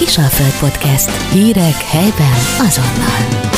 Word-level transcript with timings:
Kisalföld 0.00 0.70
Podcast. 0.70 1.32
Hírek 1.32 1.74
helyben 1.74 2.32
azonnal. 2.58 3.50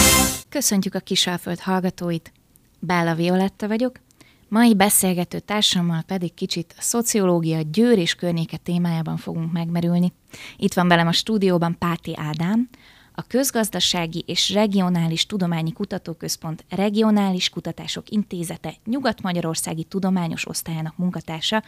Köszöntjük 0.49 0.95
a 0.95 0.99
Kisalföld 0.99 1.61
hallgatóit. 1.61 2.33
Bála 2.79 3.15
Violetta 3.15 3.69
vagyok. 3.69 4.01
Mai 4.49 4.75
beszélgető 4.75 5.39
társammal 5.39 6.03
pedig 6.07 6.35
kicsit 6.35 6.75
a 6.79 6.83
szociológia, 6.83 7.61
győr 7.61 7.99
és 7.99 8.15
környéke 8.15 8.57
témájában 8.57 9.17
fogunk 9.17 9.53
megmerülni. 9.53 10.13
Itt 10.57 10.75
van 10.75 10.89
velem 10.89 11.07
a 11.07 11.13
stúdióban 11.13 11.79
Páti 11.79 12.13
Ádám, 12.17 12.69
a 13.15 13.23
Közgazdasági 13.23 14.25
és 14.27 14.53
Regionális 14.53 15.27
Tudományi 15.27 15.73
Kutatóközpont 15.73 16.65
Regionális 16.69 17.49
Kutatások 17.49 18.09
Intézete 18.09 18.75
Nyugat-Magyarországi 18.85 19.85
Tudományos 19.85 20.49
Osztályának 20.49 20.97
munkatársa, 20.97 21.63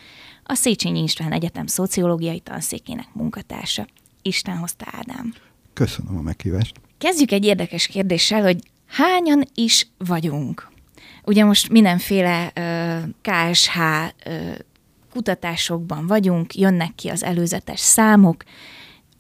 a 0.44 0.54
Széchenyi 0.54 1.02
István 1.02 1.32
Egyetem 1.32 1.66
Szociológiai 1.66 2.40
Tanszékének 2.40 3.06
munkatársa. 3.12 3.86
Isten 4.26 4.56
hozta 4.56 4.86
Ádám. 4.90 5.34
Köszönöm 5.72 6.16
a 6.16 6.20
meghívást. 6.20 6.80
Kezdjük 6.98 7.30
egy 7.30 7.44
érdekes 7.44 7.86
kérdéssel, 7.86 8.42
hogy 8.42 8.58
hányan 8.86 9.44
is 9.54 9.88
vagyunk? 9.98 10.72
Ugye 11.24 11.44
most 11.44 11.68
mindenféle 11.68 12.52
uh, 12.56 13.08
KSH 13.22 13.78
uh, 13.78 14.54
kutatásokban 15.12 16.06
vagyunk, 16.06 16.54
jönnek 16.54 16.94
ki 16.94 17.08
az 17.08 17.22
előzetes 17.22 17.80
számok, 17.80 18.44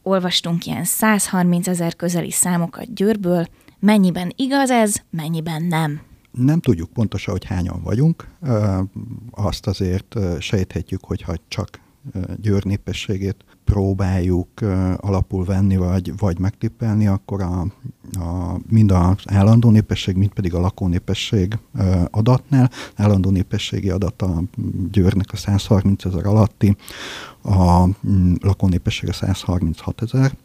olvastunk 0.02 0.66
ilyen 0.66 0.84
130 0.84 1.68
ezer 1.68 1.96
közeli 1.96 2.30
számokat 2.30 2.94
Győrből, 2.94 3.46
mennyiben 3.80 4.32
igaz 4.36 4.70
ez, 4.70 4.94
mennyiben 5.10 5.62
nem? 5.62 6.00
Nem 6.30 6.60
tudjuk 6.60 6.92
pontosan, 6.92 7.32
hogy 7.32 7.44
hányan 7.44 7.82
vagyunk. 7.82 8.28
Azt 9.30 9.66
azért 9.66 10.16
sejthetjük, 10.38 11.04
hogyha 11.04 11.34
csak 11.48 11.80
Győr 12.40 12.64
népességét 12.64 13.44
próbáljuk 13.64 14.48
alapul 14.96 15.44
venni, 15.44 15.76
vagy, 15.76 16.12
vagy 16.18 16.38
megtippelni, 16.38 17.06
akkor 17.06 17.42
a, 17.42 17.66
a, 18.20 18.58
mind 18.68 18.90
az 18.90 19.16
állandó 19.24 19.70
népesség, 19.70 20.16
mind 20.16 20.32
pedig 20.32 20.54
a 20.54 20.60
lakónépesség 20.60 21.58
adatnál, 22.10 22.70
állandó 22.94 23.30
népességi 23.30 23.90
adat 23.90 24.22
a 24.22 24.42
Győrnek 24.92 25.32
a 25.32 25.36
130 25.36 26.04
ezer 26.04 26.26
alatti, 26.26 26.76
a 27.42 27.86
mm, 27.86 28.34
lakónépesség 28.40 29.08
a 29.08 29.12
136 29.12 30.02
ezer 30.02 30.36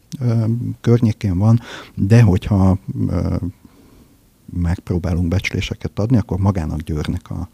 környékén 0.80 1.38
van, 1.38 1.60
de 1.94 2.22
hogyha 2.22 2.78
megpróbálunk 4.52 5.28
becsléseket 5.28 5.98
adni, 5.98 6.16
akkor 6.16 6.38
magának 6.38 6.80
Győrnek 6.80 7.30
a, 7.30 7.48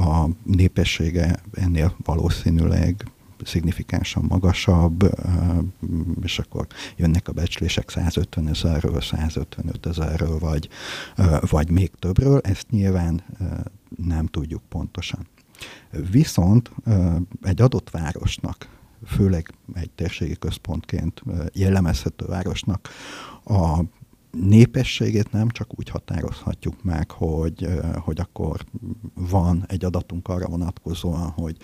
a 0.00 0.28
népessége 0.42 1.42
ennél 1.52 1.94
valószínűleg 2.04 3.04
szignifikánsan 3.44 4.24
magasabb, 4.28 5.10
és 6.22 6.38
akkor 6.38 6.66
jönnek 6.96 7.28
a 7.28 7.32
becslések 7.32 7.90
150 7.90 8.48
ezerről, 8.48 9.00
155 9.00 9.86
ezerről, 9.86 10.38
vagy, 10.38 10.68
vagy 11.40 11.70
még 11.70 11.90
többről, 11.98 12.40
ezt 12.42 12.70
nyilván 12.70 13.22
nem 13.96 14.26
tudjuk 14.26 14.62
pontosan. 14.68 15.26
Viszont 16.10 16.70
egy 17.42 17.60
adott 17.60 17.90
városnak, 17.90 18.68
főleg 19.06 19.54
egy 19.74 19.90
térségi 19.90 20.36
központként 20.36 21.22
jellemezhető 21.52 22.26
városnak 22.26 22.88
a 23.44 23.80
népességét 24.34 25.32
nem 25.32 25.48
csak 25.48 25.78
úgy 25.78 25.88
határozhatjuk 25.88 26.82
meg, 26.82 27.10
hogy, 27.10 27.68
hogy 27.96 28.20
akkor 28.20 28.64
van 29.14 29.64
egy 29.66 29.84
adatunk 29.84 30.28
arra 30.28 30.48
vonatkozóan, 30.48 31.30
hogy 31.30 31.56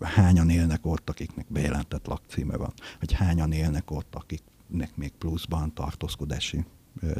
hányan 0.00 0.50
élnek 0.50 0.86
ott, 0.86 1.08
akiknek 1.08 1.46
bejelentett 1.48 2.06
lakcíme 2.06 2.56
van, 2.56 2.72
vagy 3.00 3.12
hányan 3.12 3.52
élnek 3.52 3.90
ott, 3.90 4.14
akiknek 4.14 4.96
még 4.96 5.12
pluszban 5.18 5.74
tartózkodási 5.74 6.64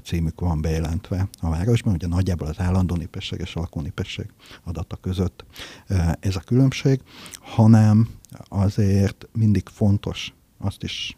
címük 0.04 0.40
van 0.40 0.60
bejelentve 0.60 1.28
a 1.40 1.50
városban, 1.50 1.94
ugye 1.94 2.06
nagyjából 2.06 2.48
az 2.48 2.60
állandó 2.60 2.94
népesség 2.96 3.40
és 3.40 3.56
a 3.56 3.60
lakónépesség 3.60 4.26
adata 4.64 4.96
között 4.96 5.44
ez 6.20 6.36
a 6.36 6.40
különbség, 6.40 7.00
hanem 7.40 8.08
azért 8.48 9.28
mindig 9.32 9.68
fontos 9.68 10.34
azt 10.58 10.82
is 10.82 11.16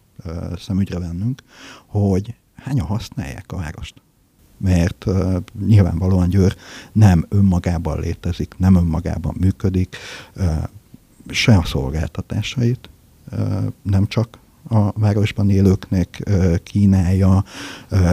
szemügyre 0.57 0.99
vennünk, 0.99 1.43
hogy 1.87 2.35
hányan 2.67 2.87
használják 2.87 3.45
a 3.53 3.57
várost. 3.57 3.95
Mert 4.59 5.07
uh, 5.07 5.37
nyilvánvalóan 5.67 6.29
Győr 6.29 6.57
nem 6.93 7.27
önmagában 7.29 8.01
létezik, 8.01 8.55
nem 8.59 8.75
önmagában 8.75 9.35
működik, 9.41 9.97
uh, 10.37 10.45
se 11.29 11.57
a 11.57 11.65
szolgáltatásait, 11.65 12.91
uh, 13.33 13.65
nem 13.83 14.07
csak 14.07 14.39
a 14.69 14.93
városban 14.93 15.51
élőknek 15.51 16.31
kínálja, 16.63 17.45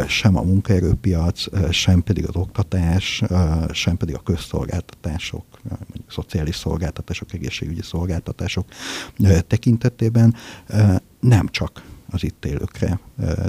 sem 0.08 0.38
a 0.38 0.42
munkaerőpiac, 0.42 1.46
sem 1.72 2.04
pedig 2.04 2.28
az 2.28 2.36
oktatás, 2.36 3.24
sem 3.72 3.98
pedig 3.98 4.16
a 4.16 4.20
közszolgáltatások, 4.20 5.46
mondjuk 5.70 6.12
szociális 6.12 6.56
szolgáltatások, 6.56 7.34
egészségügyi 7.34 7.82
szolgáltatások 7.82 8.66
tekintetében 9.48 10.36
nem 11.20 11.48
csak 11.48 11.84
az 12.10 12.24
itt 12.24 12.46
élőkre 12.46 13.00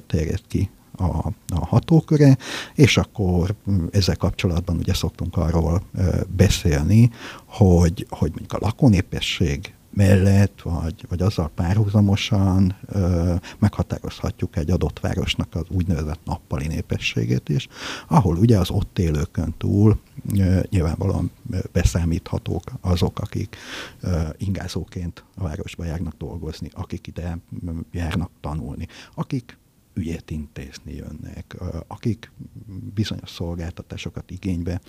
terjed 0.07 0.41
ki 0.47 0.71
a, 0.97 1.27
a 1.49 1.67
hatóköre, 1.67 2.37
és 2.75 2.97
akkor 2.97 3.55
mm, 3.71 3.87
ezzel 3.91 4.17
kapcsolatban 4.17 4.77
ugye 4.77 4.95
szoktunk 4.95 5.37
arról 5.37 5.83
beszélni, 6.37 7.11
hogy, 7.47 8.07
hogy 8.11 8.29
mondjuk 8.31 8.53
a 8.53 8.59
lakónépesség 8.61 9.75
mellett, 9.95 10.63
vagy, 10.63 11.07
vagy 11.09 11.23
azzal 11.23 11.51
párhuzamosan 11.55 12.77
ö, 12.87 13.35
meghatározhatjuk 13.59 14.57
egy 14.57 14.71
adott 14.71 15.01
városnak 15.01 15.55
az 15.55 15.65
úgynevezett 15.69 16.21
nappali 16.25 16.67
népességét 16.67 17.49
is, 17.49 17.69
ahol 18.09 18.37
ugye 18.37 18.59
az 18.59 18.71
ott 18.71 18.99
élőkön 18.99 19.55
túl 19.59 19.99
ö, 20.39 20.61
nyilvánvalóan 20.69 21.31
beszámíthatók 21.73 22.63
azok, 22.81 23.19
akik 23.19 23.57
ö, 24.01 24.21
ingázóként 24.37 25.25
a 25.37 25.43
városba 25.43 25.85
járnak 25.85 26.15
dolgozni, 26.19 26.69
akik 26.73 27.07
ide 27.07 27.39
járnak 27.93 28.31
tanulni, 28.41 28.89
akik 29.15 29.59
ügyet 29.95 30.31
intézni 30.31 30.95
jönnek, 30.95 31.57
akik 31.87 32.33
bizonyos 32.95 33.31
szolgáltatásokat 33.31 34.31
igénybe 34.31 34.81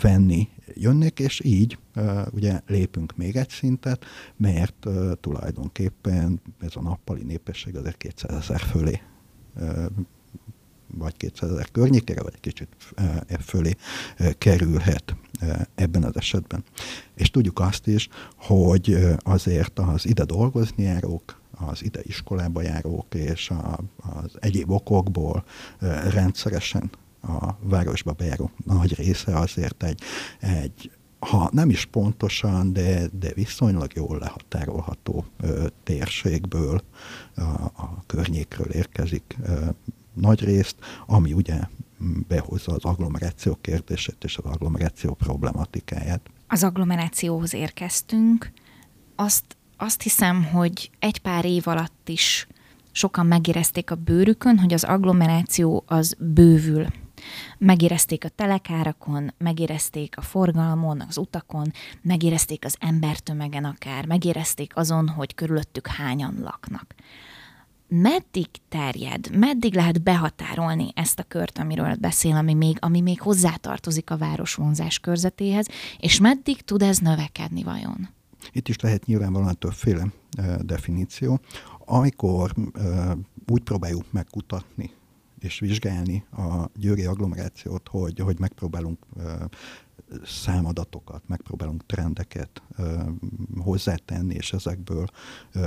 venni 0.00 0.48
jönnek, 0.74 1.20
és 1.20 1.40
így 1.44 1.78
ugye 2.30 2.60
lépünk 2.66 3.16
még 3.16 3.36
egy 3.36 3.48
szintet, 3.48 4.04
mert 4.36 4.86
tulajdonképpen 5.20 6.40
ez 6.60 6.76
a 6.76 6.80
nappali 6.80 7.22
népesség 7.22 7.76
azért 7.76 7.96
200 7.96 8.30
ezer 8.36 8.60
fölé 8.60 9.00
vagy 10.94 11.16
200 11.16 11.50
ezer 11.50 11.70
környékére, 11.70 12.22
vagy 12.22 12.40
kicsit 12.40 12.68
e 13.26 13.38
fölé 13.38 13.74
kerülhet 14.38 15.16
ebben 15.74 16.04
az 16.04 16.16
esetben. 16.16 16.64
És 17.14 17.30
tudjuk 17.30 17.60
azt 17.60 17.86
is, 17.86 18.08
hogy 18.36 18.96
azért 19.18 19.78
az 19.78 20.06
ide 20.06 20.24
dolgozni 20.24 20.82
járók, 20.82 21.40
az 21.66 21.84
ide 21.84 22.00
iskolába 22.02 22.62
járók 22.62 23.14
és 23.14 23.50
a, 23.50 23.78
az 23.96 24.36
egyéb 24.40 24.70
okokból 24.70 25.44
rendszeresen 26.10 26.90
a 27.22 27.54
városba 27.60 28.12
bejáró 28.12 28.50
nagy 28.64 28.94
része 28.94 29.38
azért 29.38 29.82
egy, 29.82 30.00
egy 30.40 30.90
ha 31.18 31.48
nem 31.52 31.70
is 31.70 31.84
pontosan, 31.84 32.72
de, 32.72 33.08
de 33.18 33.32
viszonylag 33.34 33.92
jól 33.94 34.18
lehatárolható 34.18 35.24
ö, 35.40 35.66
térségből, 35.82 36.82
a, 37.34 37.40
a 37.64 38.02
környékről 38.06 38.70
érkezik 38.70 39.36
ö, 39.42 39.64
nagy 40.12 40.44
részt, 40.44 40.76
ami 41.06 41.32
ugye 41.32 41.60
behozza 42.28 42.72
az 42.72 42.84
agglomeráció 42.84 43.58
kérdését 43.60 44.24
és 44.24 44.38
az 44.38 44.44
agglomeráció 44.44 45.14
problematikáját. 45.14 46.20
Az 46.46 46.64
agglomerációhoz 46.64 47.54
érkeztünk. 47.54 48.52
Azt 49.14 49.56
azt 49.82 50.02
hiszem, 50.02 50.44
hogy 50.44 50.90
egy 50.98 51.18
pár 51.18 51.44
év 51.44 51.68
alatt 51.68 52.08
is 52.08 52.46
sokan 52.92 53.26
megérezték 53.26 53.90
a 53.90 53.94
bőrükön, 53.94 54.58
hogy 54.58 54.72
az 54.72 54.84
agglomeráció 54.84 55.84
az 55.86 56.16
bővül. 56.18 56.86
Megérezték 57.58 58.24
a 58.24 58.28
telekárakon, 58.28 59.34
megérezték 59.38 60.18
a 60.18 60.20
forgalmon, 60.20 61.04
az 61.08 61.16
utakon, 61.16 61.72
megérezték 62.02 62.64
az 62.64 62.76
embertömegen 62.80 63.64
akár, 63.64 64.06
megérezték 64.06 64.76
azon, 64.76 65.08
hogy 65.08 65.34
körülöttük 65.34 65.86
hányan 65.86 66.34
laknak. 66.42 66.94
Meddig 67.88 68.48
terjed, 68.68 69.36
meddig 69.36 69.74
lehet 69.74 70.02
behatárolni 70.02 70.92
ezt 70.94 71.18
a 71.18 71.24
kört, 71.28 71.58
amiről 71.58 71.94
beszél, 71.94 72.36
ami 72.36 72.54
még, 72.54 72.76
ami 72.80 73.00
még 73.00 73.20
hozzátartozik 73.20 74.10
a 74.10 74.16
városvonzás 74.16 74.98
körzetéhez, 74.98 75.66
és 75.98 76.20
meddig 76.20 76.62
tud 76.62 76.82
ez 76.82 76.98
növekedni 76.98 77.62
vajon? 77.62 78.08
Itt 78.52 78.68
is 78.68 78.80
lehet 78.80 79.06
nyilvánvalóan 79.06 79.58
többféle 79.58 80.12
definíció. 80.60 81.40
Amikor 81.84 82.54
úgy 83.46 83.62
próbáljuk 83.62 84.12
megkutatni 84.12 84.90
és 85.38 85.58
vizsgálni 85.58 86.24
a 86.30 86.68
győri 86.74 87.04
agglomerációt, 87.04 87.88
hogy, 87.88 88.18
hogy 88.18 88.38
megpróbálunk 88.38 88.98
számadatokat, 90.24 91.22
megpróbálunk 91.26 91.86
trendeket 91.86 92.62
hozzátenni, 93.58 94.34
és 94.34 94.52
ezekből 94.52 95.06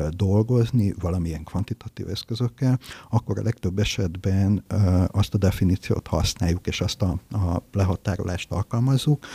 dolgozni 0.09 0.93
valamilyen 0.99 1.43
kvantitatív 1.43 2.09
eszközökkel, 2.09 2.79
akkor 3.09 3.39
a 3.39 3.43
legtöbb 3.43 3.79
esetben 3.79 4.63
azt 5.07 5.33
a 5.33 5.37
definíciót 5.37 6.07
használjuk, 6.07 6.67
és 6.67 6.81
azt 6.81 7.01
a, 7.01 7.19
a 7.31 7.63
lehatárolást 7.71 8.51
alkalmazzuk, 8.51 9.25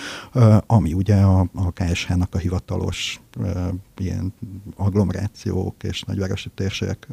ami 0.67 0.93
ugye 0.93 1.17
a, 1.17 1.41
a 1.55 1.71
KSH-nak 1.73 2.35
a 2.35 2.39
hivatalos 2.39 3.21
ilyen 3.97 4.33
agglomerációk 4.77 5.83
és 5.83 6.03
nagyvárosi 6.03 6.51
térségek 6.55 7.09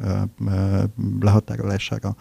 lehatárolására 1.20 2.16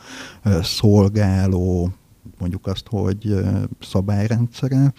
szolgáló 0.62 1.91
mondjuk 2.39 2.68
azt, 2.68 2.88
hogy 2.88 3.35
szabályrendszere, 3.80 4.94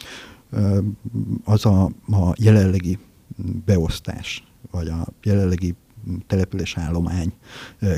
az 1.44 1.66
a, 1.66 1.84
a 2.06 2.34
jelenlegi 2.36 2.98
beosztás, 3.64 4.44
vagy 4.70 4.88
a 4.88 5.06
jelenlegi 5.22 5.74
településállomány 6.26 7.32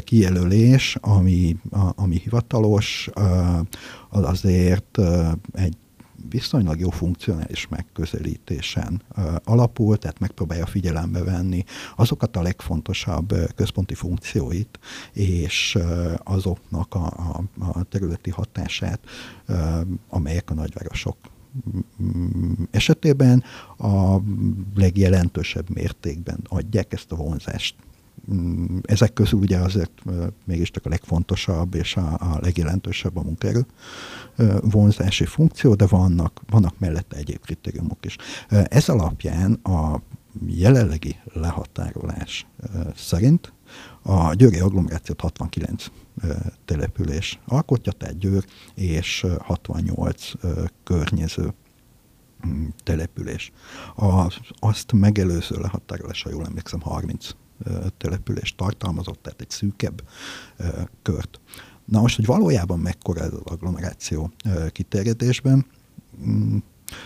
kijelölés, 0.05 0.97
ami, 1.01 1.57
a, 1.71 1.93
ami 1.95 2.17
hivatalos, 2.17 3.11
az 4.09 4.25
azért 4.25 4.99
egy 5.53 5.77
viszonylag 6.29 6.81
jó 6.81 6.91
funkcionális 6.91 7.69
megközelítésen 7.69 9.03
alapul, 9.45 9.99
tehát 9.99 10.19
megpróbálja 10.19 10.67
figyelembe 10.67 11.25
venni 11.25 11.65
azokat 11.97 12.37
a 12.37 12.43
legfontosabb 12.43 13.35
központi 13.55 13.95
funkcióit, 13.95 14.79
és 15.13 15.79
azoknak 16.25 16.95
a, 16.95 17.07
a, 17.07 17.45
a 17.59 17.83
területi 17.83 18.31
hatását, 18.31 19.01
amelyek 20.09 20.51
a 20.51 20.55
nagyvárosok 20.55 21.17
esetében 22.71 23.45
a 23.79 24.17
legjelentősebb 24.75 25.71
mértékben 25.71 26.41
adják 26.49 26.93
ezt 26.93 27.13
a 27.13 27.17
vonzást 27.17 27.75
ezek 28.83 29.13
közül 29.13 29.39
ugye 29.39 29.59
azért 29.59 30.03
mégiscsak 30.45 30.87
a 30.87 30.89
legfontosabb 30.89 31.75
és 31.75 31.97
a, 31.97 32.13
a 32.13 32.39
legjelentősebb 32.41 33.17
a 33.17 33.23
munkaerő 33.23 33.67
vonzási 34.61 35.25
funkció, 35.25 35.75
de 35.75 35.87
vannak, 35.87 36.41
vannak 36.51 36.79
mellette 36.79 37.17
egyéb 37.17 37.41
kritériumok 37.41 38.05
is. 38.05 38.17
Ez 38.49 38.89
alapján 38.89 39.53
a 39.53 40.01
jelenlegi 40.47 41.17
lehatárolás 41.33 42.47
szerint 42.97 43.53
a 44.03 44.35
győri 44.35 44.59
agglomerációt 44.59 45.21
69 45.21 45.87
település 46.65 47.39
alkotja, 47.47 47.93
tehát 47.93 48.19
Győr 48.19 48.45
és 48.75 49.27
68 49.39 50.33
környező 50.85 51.55
mm, 52.47 52.67
település. 52.83 53.53
Az, 53.95 54.35
azt 54.59 54.93
megelőző 54.93 55.57
lehatárolás, 55.61 56.23
ha 56.23 56.31
jól 56.31 56.47
emlékszem, 56.47 56.81
30 56.81 57.31
települést 57.97 58.57
tartalmazott, 58.57 59.23
tehát 59.23 59.41
egy 59.41 59.51
szűkebb 59.51 60.03
kört. 61.03 61.41
Na 61.85 62.01
most, 62.01 62.17
hogy 62.17 62.27
valójában 62.27 62.79
mekkora 62.79 63.21
ez 63.21 63.33
az 63.33 63.41
agglomeráció 63.45 64.33
kiterjedésben, 64.73 65.67
mm, 66.27 66.57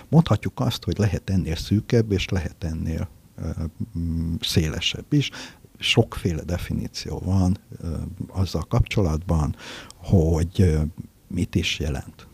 mondhatjuk 0.08 0.61
azt, 0.61 0.85
hogy 0.85 0.99
lehet 0.99 1.31
ennél 1.31 1.56
szűkebb, 1.56 2.12
és 2.12 2.29
lehet 2.29 2.64
ennél 2.64 3.08
mm, 3.99 4.35
szélesebb 4.41 5.12
is. 5.12 5.31
Sokféle 5.79 6.43
definíció 6.43 7.19
van 7.19 7.59
azzal 8.29 8.62
kapcsolatban, 8.62 9.56
hogy 9.97 10.81
mit 11.26 11.55
is 11.55 11.79
jelent 11.79 12.26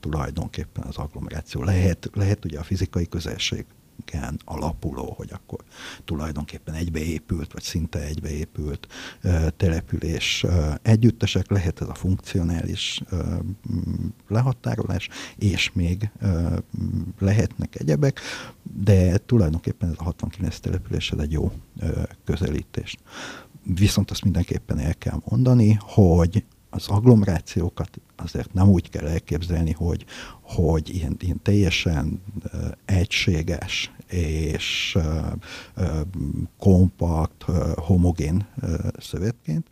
tulajdonképpen 0.00 0.84
az 0.84 0.96
agglomeráció. 0.96 1.62
Lehet, 1.62 2.10
lehet 2.14 2.44
ugye 2.44 2.58
a 2.58 2.62
fizikai 2.62 3.06
közelség 3.08 3.64
ken 4.04 4.40
alapuló, 4.44 5.14
hogy 5.16 5.30
akkor 5.32 5.58
tulajdonképpen 6.04 6.74
egybeépült, 6.74 7.52
vagy 7.52 7.62
szinte 7.62 8.00
egybeépült 8.00 8.86
település 9.56 10.46
együttesek, 10.82 11.50
lehet 11.50 11.80
ez 11.80 11.88
a 11.88 11.94
funkcionális 11.94 13.02
lehatárolás, 14.28 15.08
és 15.36 15.72
még 15.72 16.10
lehetnek 17.18 17.80
egyebek, 17.80 18.20
de 18.62 19.18
tulajdonképpen 19.18 19.88
ez 19.88 19.94
a 19.98 20.02
69 20.02 20.58
település 20.58 21.10
ez 21.10 21.18
egy 21.18 21.32
jó 21.32 21.52
közelítés. 22.24 22.96
Viszont 23.62 24.10
azt 24.10 24.24
mindenképpen 24.24 24.78
el 24.78 24.94
kell 24.94 25.20
mondani, 25.24 25.78
hogy 25.80 26.44
az 26.70 26.88
agglomerációkat 26.88 28.00
azért 28.20 28.52
nem 28.52 28.68
úgy 28.68 28.90
kell 28.90 29.06
elképzelni, 29.06 29.72
hogy, 29.72 30.04
hogy 30.40 30.94
ilyen, 30.94 31.16
ilyen 31.18 31.42
teljesen 31.42 32.22
egységes 32.84 33.92
és 34.10 34.98
kompakt, 36.58 37.42
homogén 37.74 38.46
szövetként. 38.98 39.66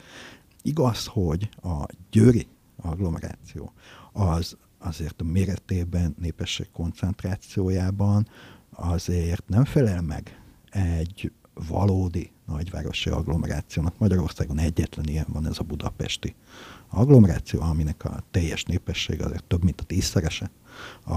Igaz, 0.62 1.06
hogy 1.06 1.48
a 1.62 1.86
győri 2.10 2.46
agglomeráció 2.76 3.72
az 4.12 4.56
azért 4.78 5.20
a 5.20 5.24
méretében, 5.24 6.14
népesség 6.20 6.70
koncentrációjában 6.72 8.28
azért 8.70 9.48
nem 9.48 9.64
felel 9.64 10.02
meg 10.02 10.40
egy 10.70 11.32
valódi 11.54 12.30
nagyvárosi 12.46 13.10
agglomerációnak. 13.10 13.98
Magyarországon 13.98 14.58
egyetlen 14.58 15.04
ilyen 15.06 15.26
van, 15.28 15.46
ez 15.46 15.58
a 15.58 15.62
budapesti 15.62 16.34
agglomeráció, 16.88 17.60
aminek 17.60 18.04
a 18.04 18.22
teljes 18.30 18.64
népesség 18.64 19.22
azért 19.22 19.44
több, 19.44 19.64
mint 19.64 19.80
a 19.80 19.84
tízszerese 19.84 20.50
a, 21.04 21.12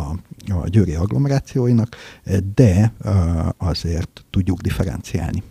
a 0.51 0.67
győri 0.67 0.93
agglomerációinak, 0.93 1.95
de 2.55 2.93
azért 3.57 4.25
tudjuk 4.29 4.61
differenciálni 4.61 5.43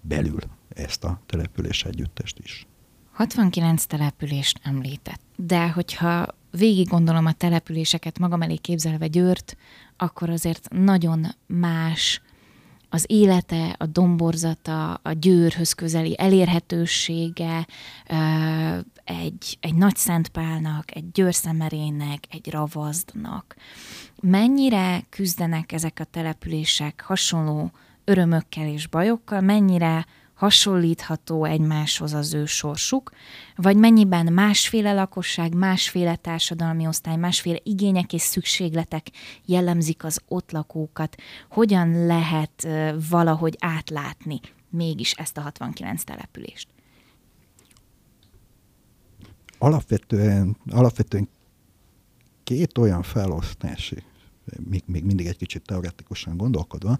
belül 0.00 0.40
ezt 0.68 1.04
a 1.04 1.20
település 1.26 1.84
együttest 1.84 2.38
is. 2.38 2.66
69 3.12 3.84
települést 3.84 4.60
említett, 4.62 5.20
de 5.36 5.70
hogyha 5.70 6.26
végig 6.50 6.88
gondolom 6.88 7.26
a 7.26 7.32
településeket 7.32 8.18
magam 8.18 8.42
elé 8.42 8.56
képzelve 8.56 9.06
Győrt, 9.06 9.56
akkor 9.96 10.30
azért 10.30 10.68
nagyon 10.70 11.26
más 11.46 12.22
az 12.94 13.04
élete, 13.06 13.74
a 13.78 13.86
domborzata, 13.86 14.94
a 14.94 15.12
győrhöz 15.12 15.72
közeli 15.72 16.14
elérhetősége, 16.18 17.66
egy, 19.04 19.58
egy 19.60 19.74
nagy 19.74 19.96
szentpálnak, 19.96 20.96
egy 20.96 21.10
győrszemerének, 21.12 22.24
egy 22.30 22.50
ravazdnak. 22.50 23.56
Mennyire 24.20 25.02
küzdenek 25.08 25.72
ezek 25.72 25.98
a 26.00 26.04
települések 26.04 27.04
hasonló 27.06 27.70
örömökkel 28.04 28.66
és 28.66 28.86
bajokkal, 28.86 29.40
mennyire 29.40 30.06
hasonlítható 30.34 31.44
egymáshoz 31.44 32.14
az 32.14 32.34
ő 32.34 32.44
sorsuk, 32.44 33.10
vagy 33.56 33.76
mennyiben 33.76 34.32
másféle 34.32 34.92
lakosság, 34.92 35.54
másféle 35.54 36.16
társadalmi 36.16 36.86
osztály, 36.86 37.16
másféle 37.16 37.58
igények 37.62 38.12
és 38.12 38.22
szükségletek 38.22 39.06
jellemzik 39.44 40.04
az 40.04 40.20
ott 40.28 40.50
lakókat, 40.50 41.16
hogyan 41.50 42.06
lehet 42.06 42.68
valahogy 43.08 43.56
átlátni 43.60 44.40
mégis 44.70 45.12
ezt 45.12 45.36
a 45.36 45.40
69 45.40 46.04
települést? 46.04 46.68
Alapvetően, 49.58 50.56
alapvetően 50.70 51.28
két 52.44 52.78
olyan 52.78 53.02
felosztási 53.02 54.02
még, 54.70 54.82
még 54.86 55.04
mindig 55.04 55.26
egy 55.26 55.36
kicsit 55.36 55.62
teoretikusan 55.62 56.36
gondolkodva, 56.36 56.98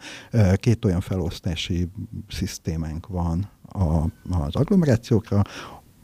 két 0.54 0.84
olyan 0.84 1.00
felosztási 1.00 1.88
szisztémánk 2.28 3.06
van 3.06 3.48
a, 3.72 3.84
az 4.30 4.54
agglomerációkra, 4.54 5.42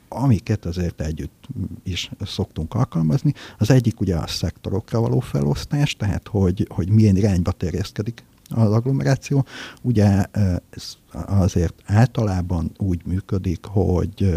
amiket 0.09 0.65
azért 0.65 1.01
együtt 1.01 1.49
is 1.83 2.11
szoktunk 2.21 2.75
alkalmazni. 2.75 3.35
Az 3.59 3.71
egyik 3.71 4.01
ugye 4.01 4.17
a 4.17 4.27
szektorokra 4.27 5.01
való 5.01 5.21
felosztás, 5.21 5.95
tehát 5.95 6.29
hogy, 6.29 6.67
hogy 6.75 6.91
milyen 6.91 7.17
irányba 7.17 7.53
terjeszkedik 7.53 8.25
az 8.49 8.73
agglomeráció. 8.73 9.45
Ugye 9.83 10.25
ez 10.71 10.97
azért 11.13 11.83
általában 11.85 12.71
úgy 12.77 13.07
működik, 13.07 13.65
hogy 13.65 14.35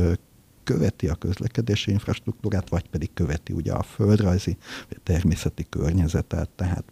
követi 0.63 1.07
a 1.07 1.15
közlekedési 1.15 1.91
infrastruktúrát, 1.91 2.69
vagy 2.69 2.89
pedig 2.89 3.09
követi 3.13 3.53
ugye 3.53 3.73
a 3.73 3.83
földrajzi, 3.83 4.57
természeti 5.03 5.65
környezetet, 5.69 6.49
tehát 6.49 6.83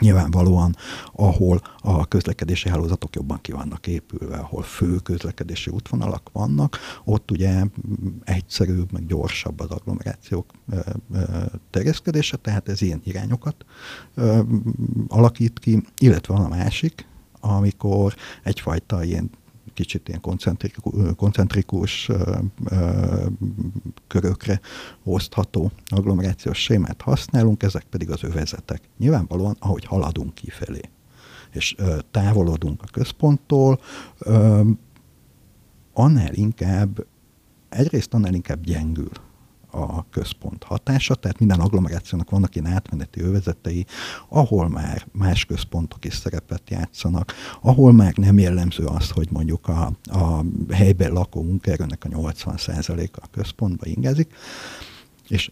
Nyilvánvalóan, 0.00 0.76
ahol 1.12 1.60
a 1.78 2.06
közlekedési 2.06 2.68
hálózatok 2.68 3.14
jobban 3.14 3.38
ki 3.40 3.52
vannak 3.52 3.86
épülve, 3.86 4.36
ahol 4.36 4.62
fő 4.62 4.96
közlekedési 4.96 5.70
útvonalak 5.70 6.30
vannak, 6.32 6.78
ott 7.04 7.30
ugye 7.30 7.64
egyszerűbb, 8.24 8.92
meg 8.92 9.06
gyorsabb 9.06 9.60
az 9.60 9.70
agglomerációk 9.70 10.52
terjeszkedése, 11.70 12.36
tehát 12.36 12.68
ez 12.68 12.82
ilyen 12.82 13.00
irányokat 13.04 13.64
alakít 15.08 15.58
ki, 15.58 15.82
illetve 15.98 16.34
van 16.34 16.44
a 16.44 16.48
másik, 16.48 17.06
amikor 17.40 18.14
egyfajta 18.42 19.04
ilyen 19.04 19.30
kicsit 19.74 20.08
ilyen 20.08 20.20
koncentrikus 21.16 22.10
körökre 24.06 24.60
osztható 25.04 25.70
agglomerációs 25.86 26.58
sémát 26.58 27.02
használunk, 27.02 27.62
ezek 27.62 27.84
pedig 27.84 28.10
az 28.10 28.22
övezetek. 28.22 28.82
Nyilvánvalóan, 28.98 29.56
ahogy 29.58 29.84
haladunk 29.84 30.34
kifelé, 30.34 30.80
és 31.52 31.76
távolodunk 32.10 32.82
a 32.82 32.86
központtól, 32.92 33.80
annál 35.92 36.32
inkább, 36.32 37.06
egyrészt 37.68 38.14
annál 38.14 38.34
inkább 38.34 38.64
gyengül 38.64 39.10
a 39.74 40.06
központ 40.10 40.62
hatása, 40.62 41.14
tehát 41.14 41.38
minden 41.38 41.60
agglomerációnak 41.60 42.30
vannak 42.30 42.54
ilyen 42.54 42.72
átmeneti 42.72 43.20
övezetei, 43.20 43.86
ahol 44.28 44.68
már 44.68 45.06
más 45.12 45.44
központok 45.44 46.04
is 46.04 46.14
szerepet 46.14 46.70
játszanak, 46.70 47.32
ahol 47.60 47.92
már 47.92 48.16
nem 48.16 48.38
jellemző 48.38 48.84
az, 48.84 49.10
hogy 49.10 49.28
mondjuk 49.30 49.68
a, 49.68 49.92
a 50.04 50.44
helyben 50.72 51.12
lakó 51.12 51.42
munkaerőnek 51.42 52.04
a 52.04 52.08
80%-a 52.08 53.18
a 53.22 53.28
központba 53.30 53.86
ingezik, 53.86 54.32
és 55.28 55.50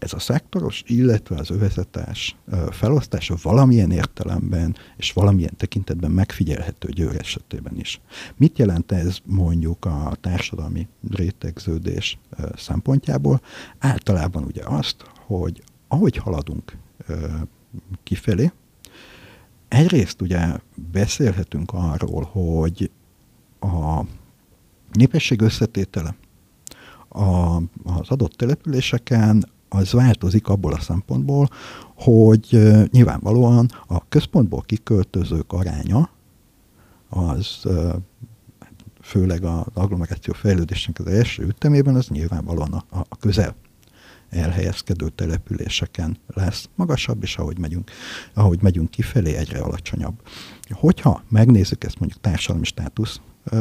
ez 0.00 0.12
a 0.12 0.18
szektoros, 0.18 0.82
illetve 0.86 1.36
az 1.36 1.50
övezetes 1.50 2.36
felosztása 2.70 3.36
valamilyen 3.42 3.90
értelemben 3.90 4.76
és 4.96 5.12
valamilyen 5.12 5.56
tekintetben 5.56 6.10
megfigyelhető 6.10 6.88
Győr 6.88 7.16
esetében 7.18 7.78
is. 7.78 8.00
Mit 8.36 8.58
jelent 8.58 8.92
ez 8.92 9.18
mondjuk 9.24 9.84
a 9.84 10.16
társadalmi 10.20 10.88
rétegződés 11.10 12.18
szempontjából? 12.56 13.40
Általában 13.78 14.44
ugye 14.44 14.62
azt, 14.64 15.04
hogy 15.26 15.62
ahogy 15.88 16.16
haladunk 16.16 16.76
kifelé, 18.02 18.52
egyrészt 19.68 20.20
ugye 20.20 20.58
beszélhetünk 20.92 21.70
arról, 21.72 22.22
hogy 22.32 22.90
a 23.60 24.02
népesség 24.92 25.40
összetétele 25.40 26.14
a, 27.08 27.56
az 27.84 28.08
adott 28.08 28.32
településeken 28.32 29.44
az 29.72 29.92
változik 29.92 30.48
abból 30.48 30.72
a 30.72 30.80
szempontból, 30.80 31.48
hogy 31.94 32.58
nyilvánvalóan 32.90 33.70
a 33.86 34.08
központból 34.08 34.62
kiköltözők 34.66 35.52
aránya 35.52 36.10
az 37.08 37.66
főleg 39.02 39.44
az 39.44 39.66
agglomeráció 39.74 40.32
fejlődésnek 40.32 40.98
az 40.98 41.06
első 41.06 41.42
ütemében, 41.42 41.94
az 41.94 42.06
nyilvánvalóan 42.06 42.72
a, 42.72 42.84
a 43.08 43.16
közel 43.16 43.54
elhelyezkedő 44.30 45.08
településeken 45.08 46.16
lesz 46.26 46.68
magasabb, 46.74 47.22
és 47.22 47.36
ahogy 47.36 47.58
megyünk, 47.58 47.90
ahogy 48.34 48.62
megyünk 48.62 48.90
kifelé, 48.90 49.34
egyre 49.34 49.58
alacsonyabb. 49.58 50.14
Hogyha 50.70 51.22
megnézzük 51.28 51.84
ezt 51.84 51.98
mondjuk 51.98 52.20
társadalmi 52.20 52.64
státusz 52.64 53.20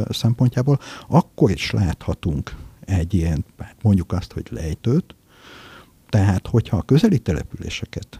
szempontjából, 0.10 0.80
akkor 1.08 1.52
is 1.52 1.72
láthatunk 1.72 2.56
egy 2.80 3.14
ilyen, 3.14 3.46
hát 3.58 3.76
mondjuk 3.82 4.12
azt, 4.12 4.34
hogy 4.34 4.48
lejtőt, 4.50 5.16
tehát, 6.10 6.48
hogyha 6.48 6.78
a 6.78 6.82
közeli 6.82 7.20
településeket 7.20 8.20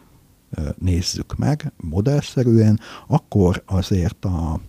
nézzük 0.78 1.36
meg 1.36 1.72
modellszerűen, 1.76 2.80
akkor 3.06 3.62
azért 3.66 4.24
a, 4.24 4.60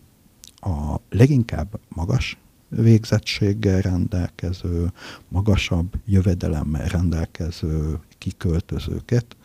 a 0.56 1.00
leginkább 1.10 1.80
magas 1.90 2.38
végzettséggel 2.70 3.82
rendelkező, 3.82 4.92
magasabb 5.28 5.94
jövedelemmel 6.06 6.88
rendelkező 6.88 8.00
kiköltözőket 8.18 9.36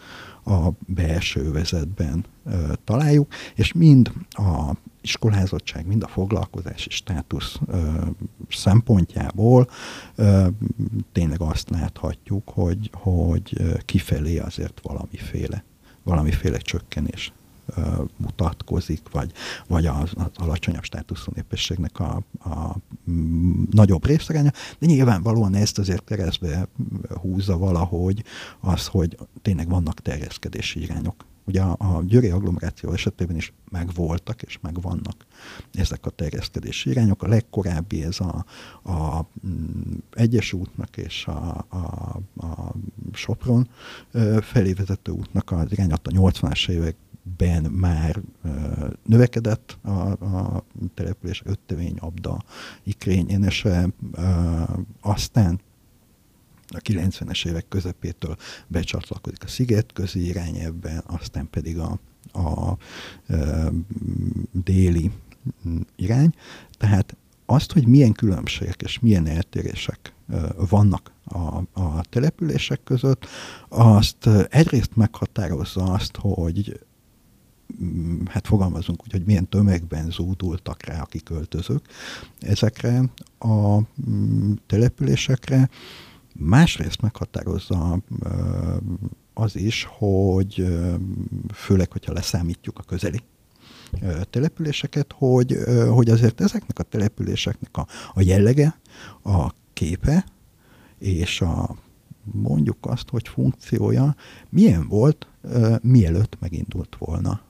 a 0.44 0.68
belső 0.86 1.52
vezetben 1.52 2.24
találjuk, 2.84 3.32
és 3.54 3.72
mind 3.72 4.12
a 4.30 4.72
iskolázottság, 5.06 5.86
mind 5.86 6.02
a 6.02 6.08
foglalkozási 6.08 6.90
státusz 6.90 7.58
ö, 7.66 7.90
szempontjából 8.48 9.68
ö, 10.14 10.46
tényleg 11.12 11.40
azt 11.40 11.70
láthatjuk, 11.70 12.48
hogy, 12.48 12.90
hogy 12.92 13.62
kifelé 13.84 14.38
azért 14.38 14.80
valamiféle, 14.82 15.64
valamiféle 16.02 16.58
csökkenés 16.58 17.32
mutatkozik, 18.16 19.00
vagy, 19.10 19.32
vagy 19.66 19.86
az, 19.86 20.12
az 20.14 20.30
alacsonyabb 20.34 20.82
státuszú 20.82 21.32
népességnek 21.34 22.00
a, 22.00 22.22
a 22.38 22.76
nagyobb 23.70 24.06
részaránya, 24.06 24.50
de 24.78 24.86
nyilvánvalóan 24.86 25.54
ezt 25.54 25.78
azért 25.78 26.04
keresztbe 26.04 26.68
húzza 27.20 27.58
valahogy 27.58 28.24
az, 28.60 28.86
hogy 28.86 29.16
tényleg 29.42 29.68
vannak 29.68 30.00
terjeszkedési 30.00 30.82
irányok 30.82 31.24
Ugye 31.46 31.62
a, 31.62 31.76
a 31.78 32.02
győri 32.02 32.30
agglomeráció 32.30 32.92
esetében 32.92 33.36
is 33.36 33.52
megvoltak 33.70 34.42
és 34.42 34.58
megvannak 34.62 35.26
ezek 35.72 36.06
a 36.06 36.10
terjeszkedési 36.10 36.90
irányok. 36.90 37.22
A 37.22 37.28
legkorábbi 37.28 38.02
ez 38.02 38.20
a, 38.20 38.44
a 38.90 39.26
mm, 39.46 39.94
Egyes 40.10 40.52
útnak 40.52 40.96
és 40.96 41.26
a, 41.26 41.66
a, 41.68 41.76
a 42.46 42.72
Sopron 43.12 43.68
felé 44.40 44.72
vezető 44.72 45.12
útnak 45.12 45.50
az 45.50 45.72
irányat 45.72 46.06
a 46.06 46.10
80-as 46.10 46.68
években 46.68 47.62
már 47.62 48.20
növekedett 49.02 49.78
a, 49.82 49.90
a 49.90 50.64
település, 50.94 51.42
öttevény, 51.44 51.96
abda, 51.98 52.42
ikrény, 52.82 53.28
énese, 53.28 53.88
aztán 55.00 55.60
a 56.68 56.78
90-es 56.78 57.46
évek 57.46 57.68
közepétől 57.68 58.36
becsatlakozik 58.66 59.44
a 59.44 59.48
szigetközi 59.48 60.26
irányelvben, 60.26 61.02
aztán 61.06 61.50
pedig 61.50 61.78
a, 61.78 61.98
a, 62.32 62.40
a 62.40 62.78
déli 64.52 65.10
irány. 65.96 66.34
Tehát 66.78 67.16
azt, 67.46 67.72
hogy 67.72 67.86
milyen 67.86 68.12
különbségek 68.12 68.82
és 68.82 68.98
milyen 68.98 69.26
eltérések 69.26 70.12
vannak 70.68 71.12
a, 71.24 71.56
a 71.80 72.04
települések 72.08 72.82
között, 72.84 73.26
azt 73.68 74.28
egyrészt 74.48 74.96
meghatározza 74.96 75.82
azt, 75.84 76.16
hogy 76.20 76.80
hát 78.24 78.46
fogalmazunk 78.46 79.02
úgy, 79.02 79.12
hogy 79.12 79.24
milyen 79.24 79.48
tömegben 79.48 80.10
zúdultak 80.10 80.82
rá 80.82 81.00
a 81.00 81.04
kiköltözők 81.04 81.88
ezekre 82.40 83.10
a 83.38 83.78
településekre, 84.66 85.68
Másrészt 86.38 87.00
meghatározza 87.00 87.98
az 89.34 89.56
is, 89.56 89.86
hogy 89.88 90.66
főleg, 91.54 91.92
hogyha 91.92 92.12
leszámítjuk 92.12 92.78
a 92.78 92.82
közeli 92.82 93.20
településeket, 94.30 95.14
hogy, 95.18 95.56
hogy 95.88 96.10
azért 96.10 96.40
ezeknek 96.40 96.78
a 96.78 96.82
településeknek 96.82 97.76
a, 97.76 97.86
a 98.14 98.20
jellege, 98.20 98.78
a 99.22 99.52
képe 99.72 100.24
és 100.98 101.40
a 101.40 101.76
mondjuk 102.32 102.76
azt, 102.80 103.08
hogy 103.08 103.28
funkciója 103.28 104.14
milyen 104.48 104.88
volt, 104.88 105.28
mielőtt 105.82 106.36
megindult 106.40 106.96
volna 106.98 107.40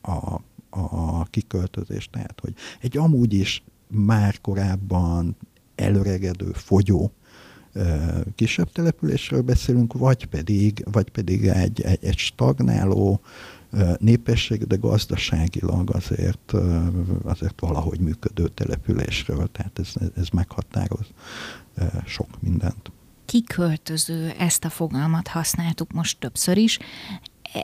a, 0.00 0.40
a 0.70 1.24
kiköltözés. 1.24 2.08
Tehát, 2.10 2.40
hogy 2.40 2.54
egy 2.80 2.96
amúgy 2.96 3.32
is 3.32 3.62
már 3.88 4.40
korábban 4.40 5.36
előregedő, 5.74 6.52
fogyó 6.52 7.12
kisebb 8.34 8.72
településről 8.72 9.42
beszélünk, 9.42 9.92
vagy 9.92 10.24
pedig, 10.24 10.84
vagy 10.92 11.10
pedig 11.10 11.46
egy, 11.46 11.80
egy, 11.80 12.04
egy 12.04 12.16
stagnáló 12.16 13.20
népesség, 13.98 14.66
de 14.66 14.76
gazdaságilag 14.76 15.94
azért, 15.94 16.52
azért 17.24 17.60
valahogy 17.60 18.00
működő 18.00 18.48
településről. 18.48 19.48
Tehát 19.52 19.78
ez, 19.78 19.92
ez 20.16 20.28
meghatároz 20.28 21.06
sok 22.06 22.28
mindent. 22.40 22.92
Kiköltöző, 23.24 24.32
ezt 24.38 24.64
a 24.64 24.70
fogalmat 24.70 25.28
használtuk 25.28 25.92
most 25.92 26.18
többször 26.18 26.56
is. 26.56 26.78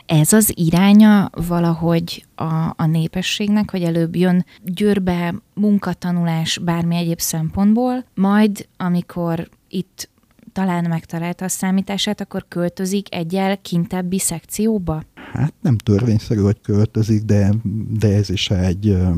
Ez 0.06 0.32
az 0.32 0.52
iránya 0.54 1.30
valahogy 1.32 2.26
a, 2.34 2.72
a 2.76 2.86
népességnek, 2.86 3.70
hogy 3.70 3.82
előbb 3.82 4.16
jön 4.16 4.44
győrbe 4.62 5.34
munkatanulás 5.54 6.58
bármi 6.58 6.96
egyéb 6.96 7.20
szempontból, 7.20 8.04
majd 8.14 8.68
amikor 8.76 9.48
itt 9.74 10.08
talán 10.52 10.84
megtalálta 10.88 11.44
a 11.44 11.48
számítását, 11.48 12.20
akkor 12.20 12.44
költözik 12.48 13.14
egyel 13.14 13.60
kintebbi 13.60 14.18
szekcióba? 14.18 15.02
Hát 15.32 15.54
nem 15.60 15.76
törvényszerű, 15.78 16.40
hogy 16.40 16.60
költözik, 16.60 17.22
de, 17.22 17.54
de 17.90 18.14
ez 18.14 18.30
is 18.30 18.50
egy 18.50 18.88
uh, 18.88 19.16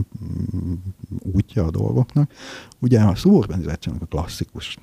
útja 1.32 1.64
a 1.64 1.70
dolgoknak. 1.70 2.32
Ugye 2.80 3.00
a 3.00 3.14
szuburbanizációnak 3.14 4.02
a 4.02 4.06
klasszikus 4.06 4.76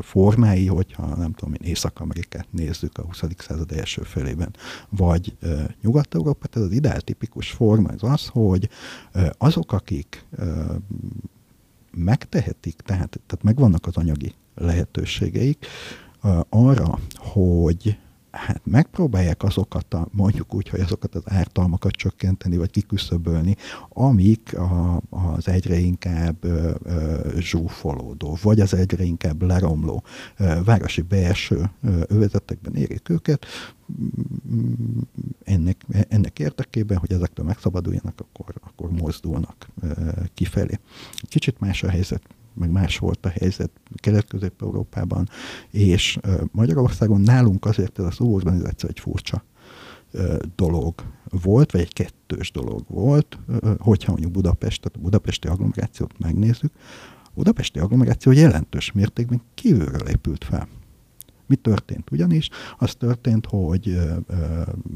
formái, 0.00 0.66
hogyha 0.66 1.16
nem 1.16 1.32
tudom 1.32 1.54
én, 1.54 1.68
Észak-Amerikát 1.68 2.46
nézzük 2.50 2.98
a 2.98 3.02
20. 3.02 3.22
század 3.38 3.72
első 3.72 4.02
felében, 4.02 4.54
vagy 4.88 5.36
Nyugat-Európát, 5.82 6.56
ez 6.56 6.62
az 6.62 6.72
ideál 6.72 7.00
tipikus 7.00 7.50
forma 7.50 7.88
az 7.88 8.02
az, 8.02 8.26
hogy 8.26 8.68
azok, 9.38 9.72
akik 9.72 10.26
megtehetik, 11.96 12.80
tehát, 12.80 13.20
tehát 13.26 13.42
megvannak 13.44 13.86
az 13.86 13.96
anyagi 13.96 14.34
lehetőségeik 14.54 15.66
arra, 16.48 16.98
hogy 17.14 17.98
hát 18.34 18.60
megpróbálják 18.64 19.42
azokat 19.42 19.94
a, 19.94 20.08
mondjuk 20.10 20.54
úgy, 20.54 20.68
hogy 20.68 20.80
azokat 20.80 21.14
az 21.14 21.22
ártalmakat 21.24 21.92
csökkenteni, 21.92 22.56
vagy 22.56 22.70
kiküszöbölni, 22.70 23.56
amik 23.88 24.58
a, 24.58 25.00
az 25.10 25.48
egyre 25.48 25.76
inkább 25.76 26.44
ö, 26.44 26.74
ö, 26.82 27.28
zsúfolódó, 27.38 28.36
vagy 28.42 28.60
az 28.60 28.74
egyre 28.74 29.04
inkább 29.04 29.42
leromló 29.42 30.02
ö, 30.36 30.60
városi 30.64 31.00
belső 31.00 31.70
övezetekben 32.06 32.74
érik 32.74 33.08
őket, 33.08 33.46
ennek, 35.44 35.84
ennek 36.08 36.38
érdekében, 36.38 36.98
hogy 36.98 37.12
ezektől 37.12 37.44
megszabaduljanak, 37.44 38.20
akkor, 38.20 38.54
akkor 38.60 38.90
mozdulnak 38.90 39.68
ö, 39.80 40.10
kifelé. 40.34 40.78
Kicsit 41.28 41.60
más 41.60 41.82
a 41.82 41.88
helyzet 41.88 42.22
meg 42.54 42.70
más 42.70 42.98
volt 42.98 43.26
a 43.26 43.28
helyzet 43.28 43.70
Kelet-Közép-Európában, 43.94 45.28
és 45.70 46.18
Magyarországon 46.52 47.20
nálunk 47.20 47.64
azért 47.64 47.98
ez 47.98 48.04
a 48.04 48.10
szóorganizáció 48.10 48.88
egy 48.88 49.00
furcsa 49.00 49.44
dolog 50.56 50.94
volt, 51.28 51.70
vagy 51.72 51.80
egy 51.80 51.92
kettős 51.92 52.50
dolog 52.50 52.84
volt, 52.88 53.38
hogyha 53.78 54.10
mondjuk 54.10 54.32
Budapest, 54.32 54.82
tehát 54.82 54.98
a 54.98 55.02
budapesti 55.02 55.48
agglomerációt 55.48 56.18
megnézzük, 56.18 56.72
a 57.24 57.30
budapesti 57.34 57.78
agglomeráció 57.78 58.32
jelentős 58.32 58.92
mértékben 58.92 59.42
kívülről 59.54 60.08
épült 60.08 60.44
fel. 60.44 60.68
Mi 61.46 61.56
történt? 61.56 62.10
Ugyanis 62.10 62.48
az 62.78 62.94
történt, 62.94 63.46
hogy 63.46 63.98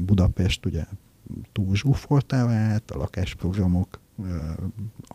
Budapest 0.05 0.65
ugye 0.65 0.85
túl 1.51 1.75
zsúfoltá 1.75 2.45
vált, 2.45 2.91
a 2.91 2.97
lakásprogramok 2.97 3.99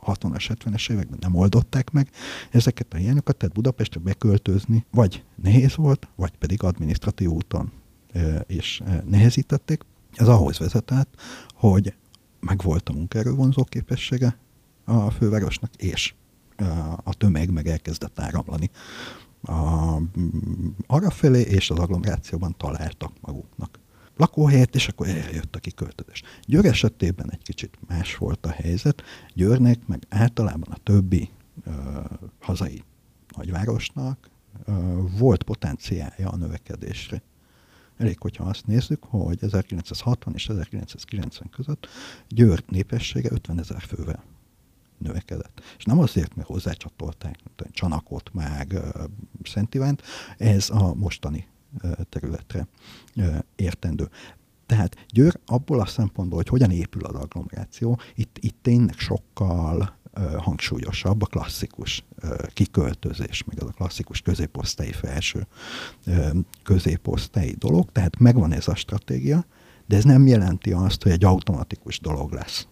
60-as, 0.07 0.57
70-es 0.65 0.91
években 0.91 1.19
nem 1.21 1.35
oldották 1.35 1.91
meg 1.91 2.11
ezeket 2.51 2.95
a 2.95 2.97
hiányokat, 2.97 3.37
tehát 3.37 3.55
Budapestre 3.55 4.01
beköltözni 4.01 4.85
vagy 4.91 5.25
nehéz 5.43 5.77
volt, 5.77 6.09
vagy 6.17 6.37
pedig 6.37 6.63
adminisztratív 6.63 7.29
úton 7.29 7.73
is 8.47 8.83
nehezítették. 9.05 9.85
Ez 10.13 10.29
ahhoz 10.29 10.59
vezetett, 10.59 11.15
hogy 11.55 11.95
megvolt 12.41 12.89
a 12.89 12.93
munkaerővonzó 12.93 13.65
képessége 13.65 14.39
a 14.85 15.11
fővárosnak, 15.11 15.75
és 15.75 16.15
a 17.05 17.15
tömeg 17.15 17.51
meg 17.51 17.67
elkezdett 17.67 18.21
áramlani 18.21 18.71
a, 19.43 19.97
arra 20.87 21.11
és 21.31 21.71
az 21.71 21.79
agglomerációban 21.79 22.55
találtak 22.57 23.13
maguknak 23.21 23.79
lakóhelyet, 24.17 24.75
és 24.75 24.89
akkor 24.89 25.09
eljött 25.09 25.57
a 25.57 25.59
kiköltözés. 25.59 26.23
Győr 26.47 26.65
esetében 26.65 27.31
egy 27.33 27.43
kicsit 27.43 27.79
más 27.89 28.17
volt 28.17 28.47
a 28.47 28.51
helyzet. 28.51 29.03
Győrnek, 29.35 29.87
meg 29.87 30.07
általában 30.09 30.73
a 30.73 30.79
többi 30.83 31.31
ö, 31.65 31.71
hazai 32.41 32.83
nagyvárosnak 33.37 34.31
ö, 34.65 34.73
volt 35.19 35.43
potenciálja 35.43 36.29
a 36.29 36.37
növekedésre. 36.37 37.23
Elég, 37.97 38.19
hogyha 38.19 38.45
azt 38.45 38.67
nézzük, 38.67 39.05
hogy 39.05 39.39
1960 39.43 40.35
és 40.35 40.49
1990 40.49 41.51
között 41.51 41.89
Győr 42.29 42.65
népessége 42.69 43.29
50 43.33 43.59
ezer 43.59 43.81
fővel 43.81 44.25
növekedett. 44.99 45.61
És 45.79 45.85
nem 45.85 45.99
azért, 45.99 46.35
mert 46.35 46.49
hozzácsatolták 46.49 47.39
Csanakot, 47.71 48.33
meg 48.33 48.81
Szent 49.43 49.75
Ivánt, 49.75 50.03
ez 50.37 50.71
a 50.71 50.95
mostani 50.95 51.47
területre 52.09 52.67
értendő. 53.57 54.09
Tehát 54.67 55.07
Győr 55.09 55.41
abból 55.47 55.81
a 55.81 55.87
szempontból, 55.87 56.39
hogy 56.39 56.49
hogyan 56.49 56.71
épül 56.71 57.05
az 57.05 57.15
agglomeráció, 57.15 58.01
itt, 58.15 58.39
itt 58.41 58.57
tényleg 58.63 58.99
sokkal 58.99 59.97
hangsúlyosabb 60.39 61.23
a 61.23 61.27
klasszikus 61.27 62.05
kiköltözés, 62.53 63.45
meg 63.45 63.63
az 63.63 63.69
a 63.69 63.73
klasszikus 63.73 64.21
középosztályi 64.21 64.93
felső 64.93 65.47
középosztályi 66.63 67.55
dolog, 67.59 67.93
tehát 67.93 68.19
megvan 68.19 68.53
ez 68.53 68.69
a 68.69 68.75
stratégia, 68.75 69.47
de 69.87 69.97
ez 69.97 70.05
nem 70.05 70.27
jelenti 70.27 70.73
azt, 70.73 71.03
hogy 71.03 71.13
egy 71.13 71.25
automatikus 71.25 72.01
dolog 72.01 72.33
lesz 72.33 72.67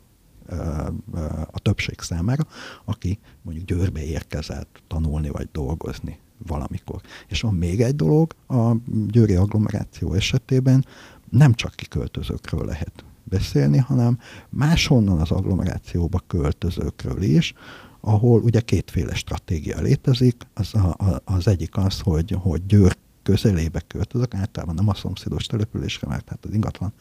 a 1.51 1.59
többség 1.59 2.01
számára, 2.01 2.47
aki 2.85 3.19
mondjuk 3.43 3.67
Győrbe 3.67 4.03
érkezett 4.05 4.83
tanulni 4.87 5.29
vagy 5.29 5.49
dolgozni 5.53 6.19
valamikor. 6.47 7.01
És 7.29 7.41
van 7.41 7.55
még 7.55 7.81
egy 7.81 7.97
dolog, 7.97 8.35
a 8.49 8.77
győri 9.09 9.35
agglomeráció 9.35 10.13
esetében 10.13 10.87
nem 11.31 11.55
csak 11.55 11.75
kiköltözőkről 11.75 12.65
lehet 12.65 13.05
beszélni, 13.25 13.79
hanem 13.79 14.19
máshonnan 14.49 15.21
az 15.21 15.31
agglomerációba 15.31 16.21
költözőkről 16.27 17.23
is, 17.23 17.55
ahol 18.01 18.41
ugye 18.41 18.61
kétféle 18.61 19.15
stratégia 19.15 19.81
létezik. 19.81 20.47
Az, 20.55 20.75
a, 20.75 21.21
az 21.25 21.49
egyik 21.49 21.77
az, 21.77 22.01
hogy, 22.01 22.37
hogy 22.41 22.67
Győr 22.67 22.97
közelébe 23.23 23.81
költözök, 23.87 24.35
általában 24.35 24.75
nem 24.75 24.89
a 24.89 24.95
szomszédos 24.95 25.47
településre, 25.47 26.09
mert 26.09 26.29
hát 26.29 26.45
az 26.45 26.55
ingatlan 26.55 26.93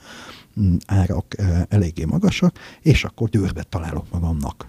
mm, 0.60 0.76
árak 0.86 1.36
eléggé 1.70 2.06
magasak, 2.06 2.58
és 2.82 3.04
akkor 3.04 3.30
Győrbe 3.30 3.64
találok 3.64 4.12
magamnak 4.12 4.68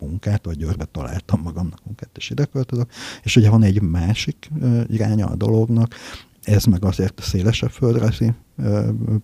munkát, 0.00 0.44
vagy 0.44 0.56
Győrbe 0.56 0.84
találtam 0.84 1.40
magamnak 1.40 1.84
munkát, 1.84 2.10
és 2.16 2.30
ide 2.30 2.44
költözök. 2.44 2.90
És 3.22 3.36
ugye 3.36 3.50
van 3.50 3.62
egy 3.62 3.82
másik 3.82 4.50
iránya 4.86 5.26
a 5.26 5.36
dolognak, 5.36 5.94
ez 6.42 6.64
meg 6.64 6.84
azért 6.84 7.22
szélesebb 7.22 7.70
földrajzi 7.70 8.32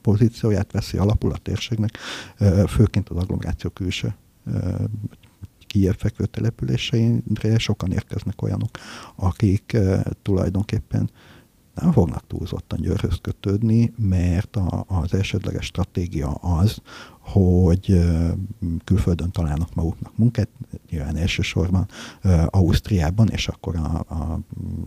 pozícióját 0.02 0.72
veszi 0.72 0.96
alapul 0.96 1.32
a 1.32 1.36
térségnek, 1.36 1.98
főként 2.68 3.08
az 3.08 3.16
agglomeráció 3.16 3.70
külső 3.70 4.14
Kijebb 5.74 5.98
fekvő 5.98 6.26
településeire 6.26 7.58
sokan 7.58 7.92
érkeznek 7.92 8.42
olyanok, 8.42 8.70
akik 9.14 9.76
tulajdonképpen 10.22 11.10
nem 11.74 11.92
fognak 11.92 12.26
túlzottan 12.26 12.80
Győrhöz 12.80 13.18
kötődni, 13.22 13.92
mert 13.96 14.56
a, 14.56 14.84
az 14.88 15.14
elsődleges 15.14 15.64
stratégia 15.64 16.30
az, 16.30 16.80
hogy 17.18 18.00
külföldön 18.84 19.30
találnak 19.30 19.74
maguknak 19.74 20.16
munkát, 20.16 20.48
nyilván 20.90 21.16
elsősorban 21.16 21.88
Ausztriában, 22.46 23.28
és 23.28 23.48
akkor 23.48 23.76
a, 23.76 24.04
a, 24.08 24.40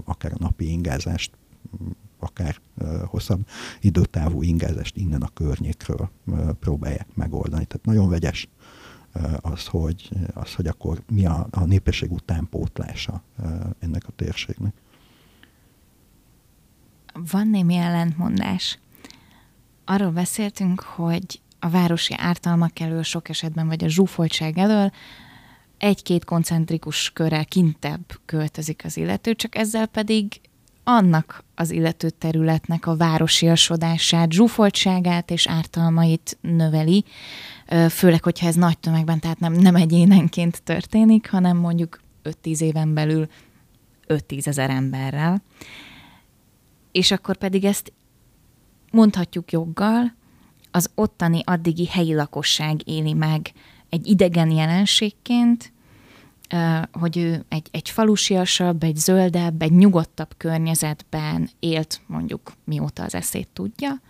akár 0.06 0.32
a 0.34 0.38
napi 0.40 0.72
ingázást 0.72 1.32
akár 2.20 2.56
hosszabb 3.06 3.48
időtávú 3.82 4.42
ingázást 4.42 4.98
innen 4.98 5.22
a 5.22 5.30
környékről 5.34 6.10
próbálják 6.60 7.08
megoldani. 7.16 7.66
Tehát 7.66 7.86
nagyon 7.86 8.10
vegyes 8.10 8.50
az, 9.42 9.66
hogy, 9.66 10.10
az, 10.34 10.54
hogy 10.54 10.68
akkor 10.68 11.02
mi 11.12 11.26
a, 11.26 11.48
a 11.52 11.66
népesség 11.66 12.12
utánpótlása 12.12 13.22
ennek 13.80 14.04
a 14.08 14.12
térségnek. 14.16 14.74
Van 17.32 17.48
némi 17.48 17.76
ellentmondás. 17.76 18.80
Arról 19.86 20.12
beszéltünk, 20.12 20.80
hogy 20.82 21.42
a 21.60 21.70
városi 21.70 22.14
ártalmak 22.18 22.80
elől 22.80 23.04
sok 23.04 23.30
esetben, 23.30 23.68
vagy 23.68 23.84
a 23.84 23.90
zsúfoltság 23.90 24.58
elől 24.58 24.92
egy-két 25.78 26.26
koncentrikus 26.26 27.12
körrel 27.14 27.46
kintebb 27.46 28.20
költözik 28.26 28.82
az 28.86 28.98
illető, 28.98 29.36
csak 29.36 29.56
ezzel 29.56 29.86
pedig 29.86 30.42
annak 30.84 31.44
az 31.56 31.72
illető 31.72 32.10
területnek 32.10 32.88
a 32.88 32.96
városiasodását, 32.96 34.32
zsúfoltságát 34.32 35.32
és 35.32 35.48
ártalmait 35.48 36.38
növeli, 36.42 37.06
főleg, 37.90 38.24
hogyha 38.24 38.48
ez 38.48 38.56
nagy 38.56 38.80
tömegben, 38.80 39.20
tehát 39.20 39.40
nem, 39.40 39.54
nem 39.54 39.76
egyénenként 39.76 40.64
történik, 40.64 41.30
hanem 41.30 41.58
mondjuk 41.58 42.00
5-10 42.24 42.60
éven 42.60 42.94
belül 42.94 43.28
5-10 44.08 44.48
ezer 44.48 44.70
emberrel. 44.70 45.42
És 46.92 47.12
akkor 47.12 47.38
pedig 47.38 47.66
ezt 47.66 47.94
mondhatjuk 48.92 49.52
joggal, 49.52 50.16
az 50.72 50.90
ottani 50.96 51.42
addigi 51.46 51.86
helyi 51.86 52.14
lakosság 52.14 52.88
éli 52.88 53.14
meg 53.14 53.52
egy 53.90 54.08
idegen 54.08 54.52
jelenségként, 54.52 55.74
hogy 56.92 57.18
ő 57.18 57.46
egy, 57.50 57.68
egy 57.72 57.90
falusiasabb, 57.90 58.84
egy 58.84 58.96
zöldebb, 58.96 59.62
egy 59.62 59.72
nyugodtabb 59.72 60.34
környezetben 60.38 61.50
élt 61.60 62.02
mondjuk 62.06 62.54
mióta 62.64 63.04
az 63.04 63.16
eszét 63.16 63.48
tudja, 63.54 64.02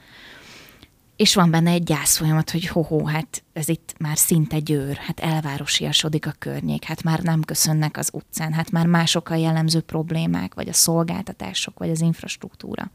és 1.18 1.36
van 1.36 1.52
benne 1.52 1.72
egy 1.72 1.84
gyászfolyamat, 1.84 2.52
hogy 2.52 2.68
ho 2.68 3.06
hát 3.06 3.44
ez 3.54 3.70
itt 3.70 3.96
már 4.00 4.18
szinte 4.18 4.60
győr, 4.60 4.96
hát 4.96 5.20
elvárosiasodik 5.20 6.28
a 6.28 6.36
környék, 6.40 6.84
hát 6.84 7.04
már 7.04 7.20
nem 7.20 7.42
köszönnek 7.42 7.98
az 7.98 8.10
utcán, 8.14 8.54
hát 8.54 8.72
már 8.72 8.86
mások 8.86 9.30
a 9.30 9.36
jellemző 9.36 9.82
problémák, 9.82 10.54
vagy 10.54 10.70
a 10.70 10.74
szolgáltatások, 10.74 11.80
vagy 11.80 11.90
az 11.90 12.02
infrastruktúra. 12.02 12.92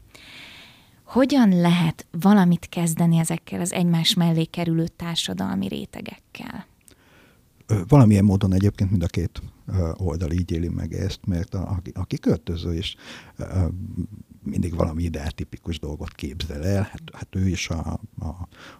Hogyan 1.03 1.49
lehet 1.59 2.05
valamit 2.11 2.69
kezdeni 2.69 3.17
ezekkel 3.17 3.61
az 3.61 3.73
egymás 3.73 4.13
mellé 4.13 4.43
kerülő 4.43 4.87
társadalmi 4.87 5.67
rétegekkel? 5.67 6.65
Valamilyen 7.87 8.23
módon 8.23 8.53
egyébként 8.53 8.89
mind 8.89 9.03
a 9.03 9.07
két 9.07 9.41
oldal 9.93 10.31
így 10.31 10.51
éli 10.51 10.67
meg 10.67 10.93
ezt, 10.93 11.19
mert 11.25 11.53
a, 11.53 11.81
a 11.93 12.05
kiköltöző 12.05 12.75
is 12.75 12.95
mindig 14.43 14.75
valami 14.75 15.03
ideáltipikus 15.03 15.79
dolgot 15.79 16.13
képzel 16.13 16.65
el. 16.65 16.81
Hát, 16.81 17.01
hát 17.13 17.35
ő 17.35 17.47
is 17.47 17.69
a, 17.69 17.99
a, 18.19 18.25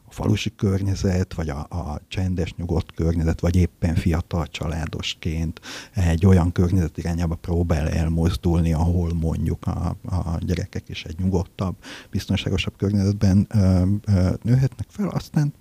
a 0.04 0.10
falusi 0.10 0.56
környezet, 0.56 1.34
vagy 1.34 1.50
a, 1.50 1.60
a 1.60 2.02
csendes, 2.08 2.54
nyugodt 2.56 2.94
környezet, 2.94 3.40
vagy 3.40 3.56
éppen 3.56 3.96
fiatal 3.96 4.48
családosként 4.48 5.62
egy 5.94 6.26
olyan 6.26 6.52
környezet 6.52 6.98
irányába 6.98 7.36
próbál 7.36 7.90
elmozdulni, 7.90 8.74
ahol 8.74 9.14
mondjuk 9.14 9.68
a, 9.68 9.96
a 10.06 10.38
gyerekek 10.40 10.90
is 10.90 11.04
egy 11.04 11.20
nyugodtabb, 11.20 11.76
biztonságosabb 12.10 12.78
környezetben 12.78 13.48
ö, 13.50 13.86
ö, 14.06 14.34
nőhetnek 14.42 14.88
fel, 14.90 15.08
aztán 15.08 15.54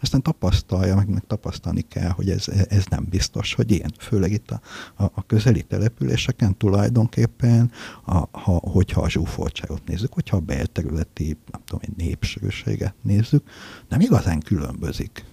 aztán 0.00 0.22
tapasztalja, 0.22 0.94
meg, 0.94 1.08
meg 1.08 1.22
tapasztalni 1.26 1.80
kell, 1.80 2.10
hogy 2.10 2.30
ez, 2.30 2.48
ez 2.68 2.84
nem 2.90 3.06
biztos, 3.10 3.54
hogy 3.54 3.70
ilyen. 3.70 3.92
Főleg 3.98 4.32
itt 4.32 4.50
a, 4.50 4.60
a, 4.96 5.04
a 5.14 5.26
közeli 5.26 5.62
településeken 5.62 6.56
tulajdonképpen, 6.56 7.70
a, 8.04 8.38
ha, 8.38 8.52
hogyha 8.52 9.00
a 9.00 9.10
zsúfoltságot 9.10 9.86
nézzük, 9.86 10.12
hogyha 10.12 10.36
a 10.36 10.40
belterületi, 10.40 11.36
nem 11.50 11.60
tudom 11.64 11.82
én, 11.88 12.06
népsűrűséget 12.06 12.94
nézzük, 13.02 13.42
nem 13.88 14.00
igazán 14.00 14.40
különbözik 14.40 15.24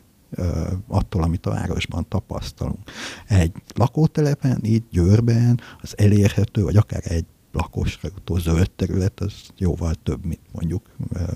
attól, 0.88 1.24
amit 1.24 1.46
a 1.46 1.50
városban 1.50 2.06
tapasztalunk. 2.08 2.90
Egy 3.28 3.52
lakótelepen, 3.76 4.60
így 4.64 4.84
Győrben 4.92 5.60
az 5.82 5.98
elérhető, 5.98 6.64
vagy 6.64 6.78
akár 6.78 7.02
egy 7.04 7.26
lakosra 7.52 8.10
jutó 8.16 8.38
zöld 8.38 8.72
terület, 8.72 9.20
az 9.20 9.34
jóval 9.58 9.94
több, 10.04 10.26
mint 10.26 10.40
mondjuk, 10.52 10.90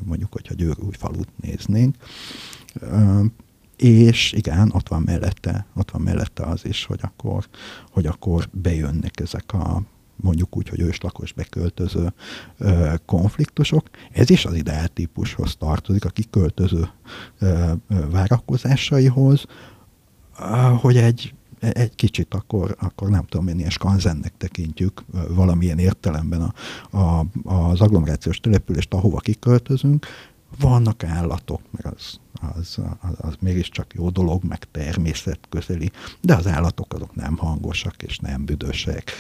mondjuk 0.04 0.32
hogyha 0.32 0.54
Győr 0.54 0.76
új 0.80 0.94
falut 0.98 1.30
néznénk. 1.42 1.96
És 3.78 4.32
igen, 4.32 4.72
ott 4.74 4.88
van 4.88 5.02
mellette, 5.02 5.66
ott 5.76 5.92
van 5.92 6.02
mellette 6.02 6.44
az 6.44 6.66
is, 6.66 6.86
hogy 6.86 7.00
akkor, 7.02 7.48
hogy 7.92 8.06
akkor 8.06 8.50
bejönnek 8.52 9.20
ezek 9.20 9.54
a 9.54 9.82
mondjuk 10.16 10.58
úgy, 10.58 10.70
hogy 10.70 10.80
őslakos 10.80 11.34
beköltöző 11.34 12.14
ö, 12.58 12.94
konfliktusok. 13.06 13.90
Ez 14.12 14.30
is 14.30 14.46
az 14.46 14.54
ideáltípushoz 14.54 15.56
tartozik, 15.56 16.06
a 16.06 16.10
kiköltöző 16.10 16.90
ö, 17.40 17.72
ö, 17.90 18.10
várakozásaihoz, 18.10 19.46
hogy 20.82 20.98
egy, 20.98 21.34
egy 21.60 21.96
kicsit 21.96 22.34
akkor, 22.34 22.76
akkor 22.80 23.10
nem 23.10 23.26
tudom 23.26 23.48
én, 23.48 23.58
ilyen 23.58 23.70
skanzennek 23.70 24.34
tekintjük 24.38 25.04
valamilyen 25.30 25.80
értelemben 25.80 26.42
a, 26.42 26.54
a, 26.98 27.26
az 27.44 27.82
agglomerációs 27.82 28.40
települést, 28.40 28.94
ahova 28.94 29.20
kiköltözünk, 29.20 30.06
vannak 30.60 31.04
állatok, 31.04 31.62
meg 31.72 31.94
az, 31.94 32.20
az, 32.56 32.80
az, 33.02 33.16
az 33.18 33.36
mégiscsak 33.40 33.94
jó 33.94 34.10
dolog, 34.10 34.44
meg 34.44 34.72
természet 34.72 35.40
közeli, 35.50 35.92
de 36.22 36.36
az 36.36 36.48
állatok 36.48 36.94
azok 36.94 37.16
nem 37.16 37.38
hangosak 37.38 38.04
és 38.04 38.18
nem 38.18 38.46
büdösek. 38.46 39.12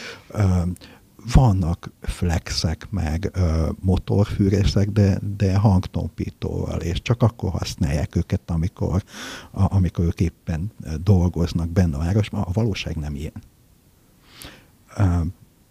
Vannak 1.34 1.92
flexek, 2.02 2.88
meg 2.90 3.32
motorfűrészek, 3.80 4.90
de, 4.90 5.20
de 5.38 5.58
hangtompítóval, 5.58 6.82
és 6.82 7.02
csak 7.02 7.24
akkor 7.24 7.52
használják 7.52 8.16
őket, 8.16 8.50
amikor, 8.50 9.04
amikor 9.52 10.06
ők 10.06 10.20
éppen 10.20 10.72
dolgoznak 11.04 11.70
benne 11.70 11.96
a 11.96 12.00
városban. 12.00 12.42
A 12.42 12.52
valóság 12.52 12.96
nem 12.96 13.16
ilyen. 13.16 13.44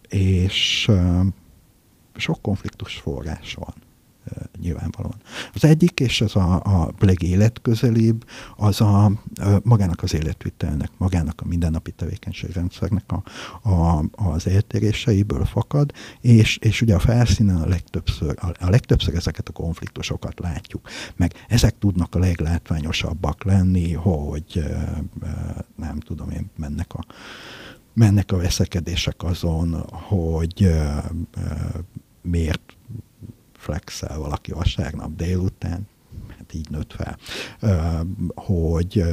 És 0.08 0.90
sok 2.16 2.42
konfliktus 2.42 2.94
forrás 2.96 3.54
van 3.54 3.74
nyilvánvalóan. 4.64 5.20
Az 5.54 5.64
egyik, 5.64 6.00
és 6.00 6.20
ez 6.20 6.36
a, 6.36 6.54
a 6.54 6.92
legéletközelibb, 6.98 8.24
az 8.56 8.80
a, 8.80 9.12
magának 9.62 10.02
az 10.02 10.14
életvitelnek, 10.14 10.90
magának 10.96 11.40
a 11.40 11.46
mindennapi 11.46 11.90
tevékenységrendszernek 11.90 13.04
a, 13.12 13.22
a, 13.70 14.04
az 14.12 14.46
eltéréseiből 14.46 15.44
fakad, 15.44 15.92
és, 16.20 16.56
és 16.56 16.80
ugye 16.80 16.94
a 16.94 16.98
felszínen 16.98 17.56
a 17.56 17.66
legtöbbször, 17.66 18.34
a, 18.40 18.64
a 18.64 18.70
legtöbbször 18.70 19.14
ezeket 19.14 19.48
a 19.48 19.52
konfliktusokat 19.52 20.40
látjuk. 20.40 20.88
Meg 21.16 21.32
ezek 21.48 21.78
tudnak 21.78 22.14
a 22.14 22.18
leglátványosabbak 22.18 23.44
lenni, 23.44 23.92
hogy 23.92 24.64
nem 25.76 25.98
tudom 25.98 26.30
én, 26.30 26.50
mennek 26.56 26.94
a 26.94 27.04
mennek 27.94 28.32
a 28.32 28.36
veszekedések 28.36 29.22
azon, 29.22 29.84
hogy 29.90 30.72
miért 32.22 32.76
flexel 33.64 34.18
valaki 34.18 34.52
vasárnap 34.52 35.16
délután, 35.16 35.86
hát 36.28 36.54
így 36.54 36.70
nőtt 36.70 36.92
fel, 36.92 37.18
hogy 38.34 39.04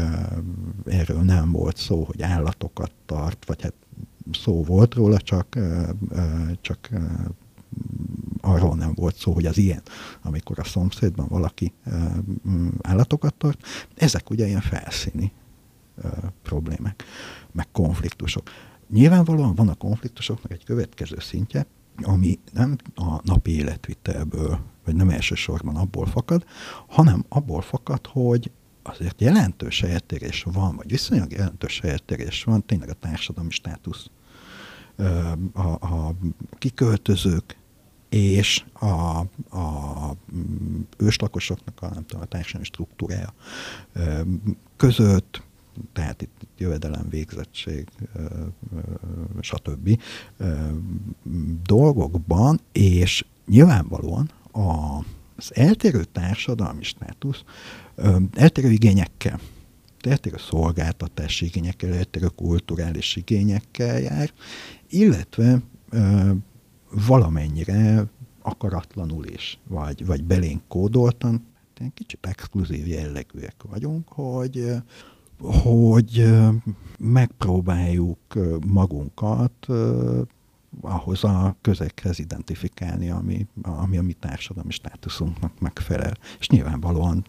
erről 0.86 1.22
nem 1.22 1.52
volt 1.52 1.78
szó, 1.78 2.04
hogy 2.04 2.22
állatokat 2.22 2.92
tart, 3.06 3.46
vagy 3.46 3.62
hát 3.62 3.74
szó 4.32 4.64
volt 4.64 4.94
róla, 4.94 5.18
csak, 5.18 5.60
csak 6.62 6.90
arról 8.42 8.76
nem 8.76 8.94
volt 8.96 9.16
szó, 9.16 9.34
hogy 9.34 9.46
az 9.46 9.58
ilyen, 9.58 9.82
amikor 10.22 10.60
a 10.60 10.64
szomszédban 10.64 11.28
valaki 11.30 11.74
állatokat 12.82 13.34
tart. 13.34 13.66
Ezek 13.96 14.30
ugye 14.30 14.48
ilyen 14.48 14.62
felszíni 14.62 15.32
problémák, 16.42 17.04
meg 17.52 17.68
konfliktusok. 17.72 18.50
Nyilvánvalóan 18.90 19.56
van 19.56 19.70
a 19.70 19.76
konfliktusoknak 19.76 20.52
egy 20.52 20.64
következő 20.64 21.18
szintje, 21.20 21.66
ami 22.04 22.40
nem 22.54 22.76
a 22.96 23.20
napi 23.24 23.56
életvitelből, 23.56 24.60
vagy 24.86 24.96
nem 24.96 25.10
elsősorban 25.10 25.76
abból 25.76 26.06
fakad, 26.06 26.46
hanem 26.88 27.26
abból 27.30 27.62
fakad, 27.62 28.08
hogy 28.08 28.52
azért 28.84 29.22
jelentős 29.22 29.84
eltérés 29.84 30.44
van, 30.44 30.76
vagy 30.76 30.90
viszonylag 30.90 31.32
jelentős 31.32 31.80
eltérés 31.80 32.44
van 32.44 32.66
tényleg 32.66 32.90
a 32.90 32.94
társadalmi 32.94 33.52
státusz. 33.52 34.10
A, 35.54 35.68
a 35.68 36.16
kiköltözők 36.58 37.58
és 38.10 38.64
a, 38.74 39.20
a 39.58 40.16
őslakosoknak 40.98 41.82
a, 41.82 41.90
nem 41.94 42.06
tudom, 42.06 42.22
a 42.22 42.26
társadalmi 42.26 42.66
struktúrája 42.66 43.34
között, 44.78 45.42
tehát 45.94 46.22
itt, 46.22 46.48
jövedelem, 46.58 47.10
végzettség, 47.10 47.88
stb. 49.40 50.02
dolgokban, 51.64 52.60
és 52.72 53.26
nyilvánvalóan 53.46 54.32
a, 54.52 54.98
az 55.36 55.56
eltérő 55.56 56.04
társadalmi 56.04 56.84
státusz 56.84 57.44
eltérő 58.34 58.70
igényekkel, 58.70 59.40
eltérő 60.02 60.38
szolgáltatási 60.38 61.46
igényekkel, 61.46 61.94
eltérő 61.94 62.28
kulturális 62.28 63.16
igényekkel 63.16 64.00
jár, 64.00 64.34
illetve 64.90 65.62
valamennyire 67.08 68.06
akaratlanul 68.42 69.26
is, 69.26 69.60
vagy, 69.68 70.06
vagy 70.06 70.24
belénk 70.24 70.62
kódoltan, 70.68 71.50
kicsit 71.94 72.26
exkluzív 72.26 72.88
jellegűek 72.88 73.56
vagyunk, 73.70 74.08
hogy 74.08 74.66
hogy 75.42 76.30
megpróbáljuk 76.98 78.20
magunkat 78.68 79.68
ahhoz 80.82 81.24
a 81.24 81.56
közekhez 81.62 82.20
identifikálni, 82.20 83.10
ami, 83.10 83.48
ami 83.62 83.98
a 83.98 84.02
mi 84.02 84.14
társadalmi 84.14 84.72
státuszunknak 84.72 85.60
megfelel. 85.60 86.14
És 86.40 86.50
nyilvánvalóan 86.50 87.26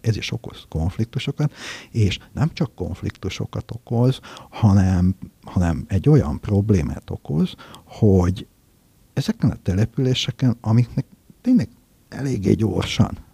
ez 0.00 0.16
is 0.16 0.32
okoz 0.32 0.64
konfliktusokat, 0.68 1.52
és 1.90 2.18
nem 2.32 2.50
csak 2.52 2.74
konfliktusokat 2.74 3.70
okoz, 3.70 4.20
hanem, 4.50 5.16
hanem 5.42 5.84
egy 5.88 6.08
olyan 6.08 6.40
problémát 6.40 7.10
okoz, 7.10 7.54
hogy 7.84 8.46
ezeken 9.12 9.50
a 9.50 9.56
településeken, 9.62 10.56
amiknek 10.60 11.04
tényleg 11.40 11.68
eléggé 12.08 12.52
gyorsan 12.52 13.25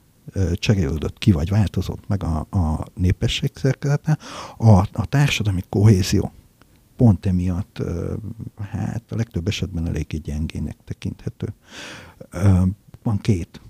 cserélődött 0.54 1.18
ki, 1.18 1.32
vagy 1.32 1.48
változott 1.50 2.08
meg 2.08 2.22
a, 2.22 2.46
a 2.50 2.87
népesség 2.94 3.50
szerkezete, 3.54 4.18
a, 4.58 4.70
a 4.92 5.06
társadalmi 5.08 5.62
kohézió 5.68 6.32
pont 6.96 7.26
emiatt 7.26 7.82
hát 8.70 9.02
a 9.08 9.16
legtöbb 9.16 9.48
esetben 9.48 9.87
eléggé 9.87 10.16
gyengének 10.16 10.76
tekinthető. 10.85 11.54
Van 13.02 13.18
két 13.18 13.61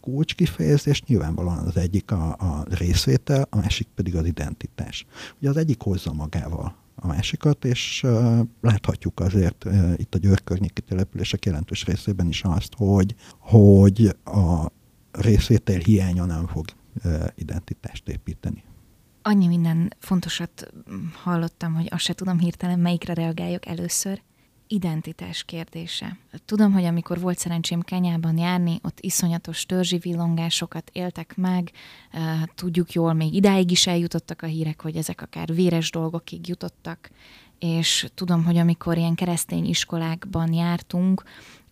kulcskifejezés, 0.00 1.02
nyilvánvalóan 1.02 1.58
az 1.58 1.76
egyik 1.76 2.10
a, 2.10 2.30
a 2.32 2.64
részvétel, 2.68 3.46
a 3.50 3.56
másik 3.56 3.88
pedig 3.94 4.16
az 4.16 4.26
identitás. 4.26 5.06
Ugye 5.38 5.48
az 5.48 5.56
egyik 5.56 5.80
hozza 5.80 6.12
magával 6.12 6.74
a 6.94 7.06
másikat, 7.06 7.64
és 7.64 8.02
uh, 8.04 8.38
láthatjuk 8.60 9.20
azért 9.20 9.64
uh, 9.64 9.92
itt 9.96 10.14
a 10.14 10.18
Győr 10.18 10.44
környéki 10.44 10.80
települések 10.80 11.44
jelentős 11.44 11.84
részében 11.84 12.28
is 12.28 12.42
azt, 12.42 12.72
hogy, 12.76 13.14
hogy 13.38 14.16
a 14.24 14.66
részvétel 15.12 15.78
hiánya 15.78 16.24
nem 16.24 16.46
fog 16.46 16.66
identitást 17.34 18.08
építeni. 18.08 18.64
Annyi 19.22 19.46
minden 19.46 19.94
fontosat 19.98 20.72
hallottam, 21.22 21.74
hogy 21.74 21.86
azt 21.90 22.04
se 22.04 22.12
tudom 22.12 22.38
hirtelen, 22.38 22.78
melyikre 22.78 23.14
reagáljak 23.14 23.66
először. 23.66 24.22
Identitás 24.66 25.44
kérdése. 25.44 26.18
Tudom, 26.44 26.72
hogy 26.72 26.84
amikor 26.84 27.20
volt 27.20 27.38
szerencsém 27.38 27.80
Kenyában 27.80 28.38
járni, 28.38 28.78
ott 28.82 29.00
iszonyatos 29.00 29.66
törzsi 29.66 29.98
villongásokat 29.98 30.90
éltek 30.92 31.36
meg, 31.36 31.70
tudjuk 32.54 32.92
jól, 32.92 33.12
még 33.12 33.34
idáig 33.34 33.70
is 33.70 33.86
eljutottak 33.86 34.42
a 34.42 34.46
hírek, 34.46 34.82
hogy 34.82 34.96
ezek 34.96 35.22
akár 35.22 35.54
véres 35.54 35.90
dolgokig 35.90 36.48
jutottak, 36.48 37.10
és 37.58 38.06
tudom, 38.14 38.44
hogy 38.44 38.56
amikor 38.56 38.96
ilyen 38.96 39.14
keresztény 39.14 39.64
iskolákban 39.64 40.52
jártunk, 40.52 41.22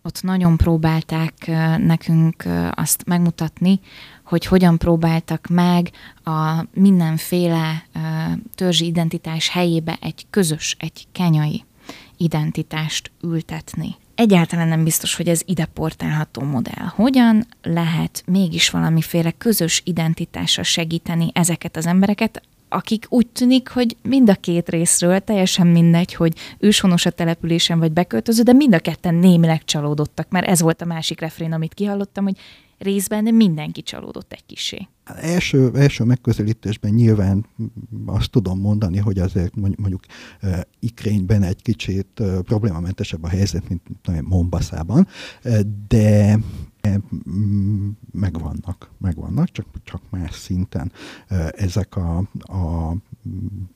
ott 0.03 0.23
nagyon 0.23 0.57
próbálták 0.57 1.33
nekünk 1.77 2.43
azt 2.71 3.05
megmutatni, 3.05 3.79
hogy 4.23 4.45
hogyan 4.45 4.77
próbáltak 4.77 5.47
meg 5.47 5.91
a 6.23 6.65
mindenféle 6.73 7.85
törzsi 8.55 8.85
identitás 8.85 9.49
helyébe 9.49 9.97
egy 10.01 10.25
közös, 10.29 10.75
egy 10.79 11.07
kenyai 11.11 11.63
identitást 12.17 13.11
ültetni. 13.23 13.95
Egyáltalán 14.15 14.67
nem 14.67 14.83
biztos, 14.83 15.15
hogy 15.15 15.27
ez 15.29 15.41
ide 15.45 15.65
portálható 15.65 16.41
modell. 16.41 16.85
Hogyan 16.85 17.47
lehet 17.61 18.23
mégis 18.25 18.69
valamiféle 18.69 19.31
közös 19.31 19.81
identitásra 19.85 20.63
segíteni 20.63 21.29
ezeket 21.33 21.77
az 21.77 21.85
embereket, 21.85 22.41
akik 22.73 23.05
úgy 23.09 23.27
tűnik, 23.27 23.69
hogy 23.69 23.97
mind 24.03 24.29
a 24.29 24.35
két 24.35 24.69
részről 24.69 25.19
teljesen 25.19 25.67
mindegy, 25.67 26.13
hogy 26.13 26.33
őshonos 26.59 27.05
a 27.05 27.09
településen 27.09 27.79
vagy 27.79 27.91
beköltöző, 27.91 28.43
de 28.43 28.53
mind 28.53 28.73
a 28.73 28.79
ketten 28.79 29.15
némileg 29.15 29.63
csalódottak, 29.63 30.29
mert 30.29 30.47
ez 30.47 30.61
volt 30.61 30.81
a 30.81 30.85
másik 30.85 31.19
refrén, 31.19 31.53
amit 31.53 31.73
kihallottam, 31.73 32.23
hogy 32.23 32.37
részben 32.81 33.23
de 33.23 33.31
mindenki 33.31 33.81
csalódott 33.81 34.33
egy 34.33 34.45
kisé. 34.45 34.87
Első, 35.03 35.71
első 35.75 36.03
megközelítésben 36.03 36.91
nyilván 36.91 37.45
azt 38.05 38.31
tudom 38.31 38.59
mondani, 38.59 38.97
hogy 38.97 39.19
azért 39.19 39.55
mondjuk 39.55 40.03
uh, 40.41 40.59
Ikrényben 40.79 41.43
egy 41.43 41.61
kicsit 41.61 42.19
uh, 42.19 42.39
problémamentesebb 42.39 43.23
a 43.23 43.27
helyzet, 43.27 43.69
mint 43.69 43.81
Mombaszában, 44.21 45.07
uh, 45.43 45.59
de 45.87 46.39
megvannak, 48.11 48.91
megvannak, 48.97 49.51
csak, 49.51 49.65
csak 49.83 50.01
más 50.09 50.35
szinten 50.35 50.91
ezek 51.51 51.95
a, 51.95 52.17
a 52.41 52.93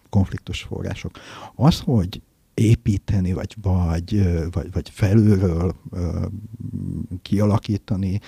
konfliktus 0.10 0.62
források. 0.62 1.12
Az, 1.56 1.80
hogy 1.80 2.22
építeni, 2.54 3.34
vagy, 3.34 3.56
vagy, 3.62 4.24
vagy, 4.52 4.72
vagy 4.72 4.90
felülről 4.90 5.76
kialakítani 7.22 8.20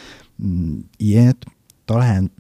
mm, 0.44 0.80
ilyet, 0.98 1.46
talán 1.86 2.32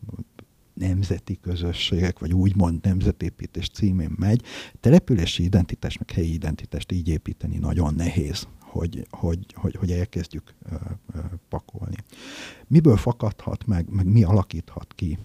nemzeti 0.73 1.39
közösségek, 1.41 2.19
vagy 2.19 2.33
úgymond 2.33 2.79
nemzetépítés 2.83 3.69
címén 3.69 4.15
megy. 4.15 4.41
Települési 4.79 5.43
identitás, 5.43 5.97
meg 5.97 6.11
helyi 6.11 6.33
identitást 6.33 6.91
így 6.91 7.07
építeni 7.07 7.57
nagyon 7.57 7.93
nehéz, 7.93 8.47
hogy, 8.69 9.07
hogy, 9.09 9.53
hogy, 9.53 9.75
hogy 9.75 9.91
elkezdjük 9.91 10.53
pakolni. 11.49 11.95
Miből 12.67 12.97
fakadhat 12.97 13.65
meg, 13.65 13.89
meg 13.89 14.05
mi 14.05 14.23
alakíthat 14.23 14.93
ki 14.95 15.17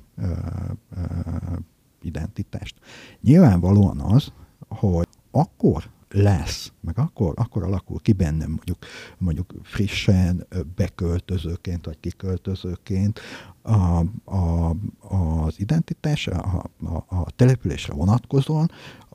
identitást? 2.02 2.74
Nyilvánvalóan 3.20 4.00
az, 4.00 4.32
hogy 4.68 5.08
akkor 5.30 5.90
lesz, 6.10 6.72
meg 6.80 6.98
akkor, 6.98 7.32
akkor 7.36 7.62
alakul 7.62 8.00
ki 8.00 8.12
bennem 8.12 8.50
mondjuk, 8.50 8.78
mondjuk 9.18 9.54
frissen 9.62 10.46
beköltözőként, 10.74 11.84
vagy 11.86 12.00
kiköltözőként 12.00 13.20
a, 13.62 14.04
a, 14.24 14.74
az 15.00 15.60
identitás 15.60 16.26
a, 16.26 16.64
a, 16.84 17.04
a 17.16 17.30
településre 17.36 17.94
vonatkozóan, 17.94 18.70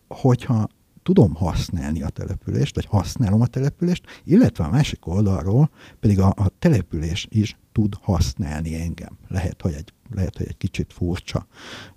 hogyha 0.07 0.67
tudom 1.07 1.33
használni 1.33 2.01
a 2.01 2.09
települést, 2.09 2.75
vagy 2.75 2.85
használom 2.85 3.41
a 3.41 3.47
települést, 3.47 4.03
illetve 4.23 4.63
a 4.63 4.69
másik 4.69 5.07
oldalról 5.07 5.69
pedig 5.99 6.19
a, 6.19 6.27
a 6.27 6.51
település 6.59 7.27
is 7.29 7.57
tud 7.71 7.93
használni 8.01 8.81
engem. 8.81 9.17
Lehet, 9.27 9.61
hogy 9.61 9.73
egy, 9.73 9.93
lehet, 10.11 10.37
hogy 10.37 10.45
egy 10.47 10.57
kicsit 10.57 10.93
furcsa 10.93 11.47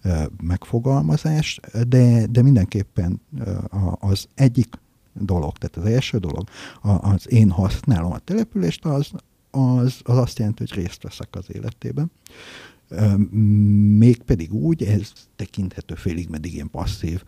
uh, 0.05 0.23
megfogalmazás, 0.43 1.61
de, 1.89 2.27
de 2.27 2.43
mindenképpen 2.43 3.21
uh, 3.39 4.05
az 4.11 4.27
egyik 4.35 4.75
dolog. 5.13 5.59
Tehát 5.59 5.77
az 5.77 5.95
első 5.95 6.19
dolog, 6.19 6.49
az 6.83 7.33
én 7.33 7.51
használom 7.51 8.13
a 8.13 8.19
települést, 8.19 8.85
az, 8.85 9.11
az, 9.51 10.01
az 10.03 10.17
azt 10.17 10.39
jelenti, 10.39 10.65
hogy 10.69 10.83
részt 10.83 11.03
veszek 11.03 11.29
az 11.37 11.47
életében. 11.49 12.11
Mégpedig 13.99 14.53
úgy, 14.53 14.83
ez 14.83 15.13
tekinthető 15.37 15.95
félig 15.95 16.29
meddig 16.29 16.55
ilyen 16.55 16.71
passzív, 16.71 17.23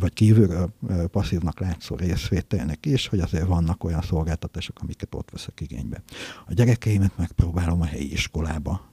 vagy 0.00 0.12
kívülről 0.12 0.72
passzívnak 1.10 1.60
látszó 1.60 1.96
részvételnek 1.96 2.86
is, 2.86 3.06
hogy 3.06 3.18
azért 3.18 3.46
vannak 3.46 3.84
olyan 3.84 4.02
szolgáltatások, 4.02 4.78
amiket 4.80 5.14
ott 5.14 5.30
veszek 5.30 5.60
igénybe. 5.60 6.02
A 6.46 6.52
gyerekeimet 6.52 7.16
megpróbálom 7.16 7.80
a 7.80 7.84
helyi 7.84 8.12
iskolába 8.12 8.90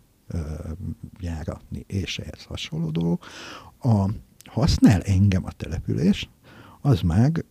járatni, 1.20 1.84
és 1.88 2.20
ehhez 2.20 2.44
hasonló 2.44 2.90
dolog. 2.90 3.20
A, 3.80 4.10
használ 4.46 5.02
engem 5.02 5.46
a 5.46 5.52
település, 5.52 6.30
az 6.82 7.02
meg 7.02 7.46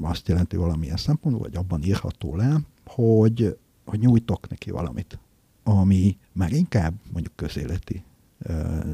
azt 0.00 0.28
jelenti 0.28 0.56
valamilyen 0.56 0.96
szempontból, 0.96 1.42
vagy 1.42 1.56
abban 1.56 1.82
írható 1.82 2.36
le, 2.36 2.60
hogy, 2.86 3.56
hogy 3.84 3.98
nyújtok 3.98 4.48
neki 4.48 4.70
valamit, 4.70 5.18
ami 5.64 6.16
már 6.32 6.52
inkább 6.52 6.94
mondjuk 7.12 7.36
közéleti 7.36 8.02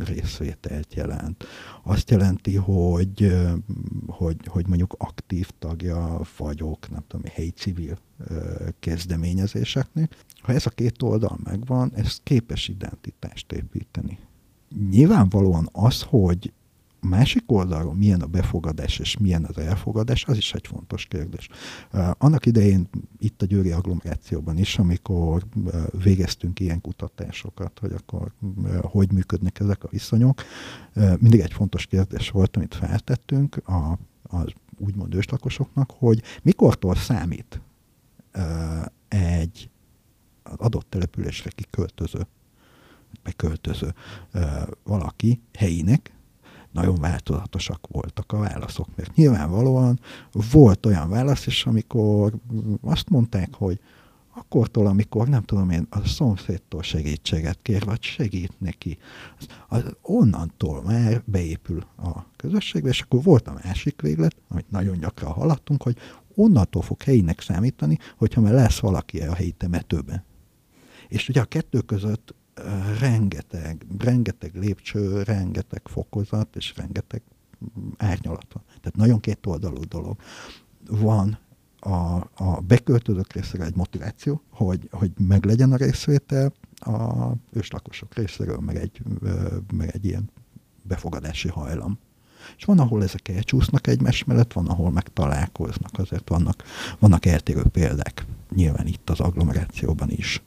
részvételt 0.04 0.94
jelent. 0.94 1.44
Azt 1.82 2.10
jelenti, 2.10 2.54
hogy, 2.54 3.36
hogy, 4.06 4.36
hogy 4.46 4.66
mondjuk 4.66 4.94
aktív 4.98 5.50
tagja 5.58 6.20
vagyok, 6.36 6.90
nem 6.90 7.04
tudom, 7.08 7.30
helyi 7.34 7.50
civil 7.50 7.98
kezdeményezéseknek. 8.80 10.16
Ha 10.40 10.52
ez 10.52 10.66
a 10.66 10.70
két 10.70 11.02
oldal 11.02 11.38
megvan, 11.44 11.92
ez 11.94 12.18
képes 12.22 12.68
identitást 12.68 13.52
építeni. 13.52 14.18
Nyilvánvalóan 14.90 15.68
az, 15.72 16.02
hogy 16.02 16.52
a 17.00 17.06
másik 17.06 17.42
oldalról 17.46 17.94
milyen 17.94 18.20
a 18.20 18.26
befogadás 18.26 18.98
és 18.98 19.16
milyen 19.16 19.44
az 19.44 19.58
elfogadás, 19.58 20.24
az 20.24 20.36
is 20.36 20.52
egy 20.52 20.66
fontos 20.66 21.06
kérdés. 21.06 21.48
Annak 22.18 22.46
idején 22.46 22.88
itt 23.18 23.42
a 23.42 23.46
Győri 23.46 23.70
agglomerációban 23.70 24.58
is, 24.58 24.78
amikor 24.78 25.46
végeztünk 26.02 26.60
ilyen 26.60 26.80
kutatásokat, 26.80 27.78
hogy 27.78 27.92
akkor 27.92 28.32
hogy 28.82 29.12
működnek 29.12 29.60
ezek 29.60 29.84
a 29.84 29.88
viszonyok, 29.90 30.42
mindig 31.18 31.40
egy 31.40 31.52
fontos 31.52 31.86
kérdés 31.86 32.30
volt, 32.30 32.56
amit 32.56 32.74
feltettünk 32.74 33.56
a, 33.68 33.98
az 34.22 34.52
úgymond 34.78 35.14
őslakosoknak, 35.14 35.90
hogy 35.98 36.22
mikortól 36.42 36.94
számít 36.94 37.60
egy 39.08 39.70
adott 40.42 40.86
településre 40.88 41.50
kiköltöző, 41.50 42.26
beköltöző 43.22 43.94
valaki 44.84 45.40
helyinek, 45.52 46.12
nagyon 46.72 46.94
változatosak 46.94 47.86
voltak 47.88 48.32
a 48.32 48.38
válaszok. 48.38 48.88
Mert 48.96 49.14
nyilvánvalóan 49.14 50.00
volt 50.52 50.86
olyan 50.86 51.08
válasz 51.08 51.46
is, 51.46 51.66
amikor 51.66 52.32
azt 52.82 53.08
mondták, 53.08 53.54
hogy 53.54 53.80
akkortól, 54.34 54.86
amikor 54.86 55.28
nem 55.28 55.42
tudom 55.42 55.70
én, 55.70 55.86
a 55.90 56.06
szomszédtól 56.06 56.82
segítséget 56.82 57.58
kér, 57.62 57.84
vagy 57.84 58.02
segít 58.02 58.52
neki, 58.58 58.98
az, 59.38 59.46
az 59.68 59.96
onnantól 60.02 60.82
már 60.82 61.22
beépül 61.24 61.84
a 61.96 62.24
közösségbe, 62.36 62.88
és 62.88 63.00
akkor 63.00 63.22
volt 63.22 63.48
a 63.48 63.60
másik 63.64 64.00
véglet, 64.00 64.36
amit 64.48 64.70
nagyon 64.70 64.98
gyakran 64.98 65.32
haladtunk, 65.32 65.82
hogy 65.82 65.96
onnantól 66.34 66.82
fog 66.82 67.02
helyinek 67.02 67.40
számítani, 67.40 67.98
hogyha 68.16 68.40
már 68.40 68.52
lesz 68.52 68.78
valaki 68.78 69.20
a 69.20 69.34
helyi 69.34 69.50
temetőben. 69.50 70.24
És 71.08 71.28
ugye 71.28 71.40
a 71.40 71.44
kettő 71.44 71.80
között 71.80 72.34
rengeteg, 72.98 73.86
rengeteg 73.98 74.54
lépcső, 74.54 75.22
rengeteg 75.22 75.80
fokozat, 75.84 76.56
és 76.56 76.74
rengeteg 76.76 77.22
árnyalat 77.96 78.52
van. 78.52 78.62
Tehát 78.66 78.96
nagyon 78.96 79.20
két 79.20 79.46
oldalú 79.46 79.84
dolog. 79.88 80.16
Van 80.86 81.38
a, 81.78 82.16
a 82.34 82.60
beköltözők 82.66 83.32
részéről 83.32 83.66
egy 83.66 83.76
motiváció, 83.76 84.42
hogy, 84.50 84.88
hogy 84.90 85.10
meglegyen 85.18 85.72
a 85.72 85.76
részvétel, 85.76 86.52
a 86.74 87.32
őslakosok 87.52 88.14
részéről 88.14 88.58
meg 88.58 88.76
egy, 88.76 89.02
meg 89.74 89.90
egy 89.90 90.04
ilyen 90.04 90.30
befogadási 90.82 91.48
hajlam. 91.48 91.98
És 92.56 92.64
van, 92.64 92.78
ahol 92.78 93.02
ezek 93.02 93.28
elcsúsznak 93.28 93.86
egymás 93.86 94.24
mellett, 94.24 94.52
van, 94.52 94.66
ahol 94.66 94.90
meg 94.90 95.08
találkoznak, 95.08 95.98
azért 95.98 96.28
vannak, 96.28 96.62
vannak 96.98 97.26
eltérő 97.26 97.62
példák, 97.62 98.26
nyilván 98.54 98.86
itt 98.86 99.10
az 99.10 99.20
agglomerációban 99.20 100.10
is 100.10 100.42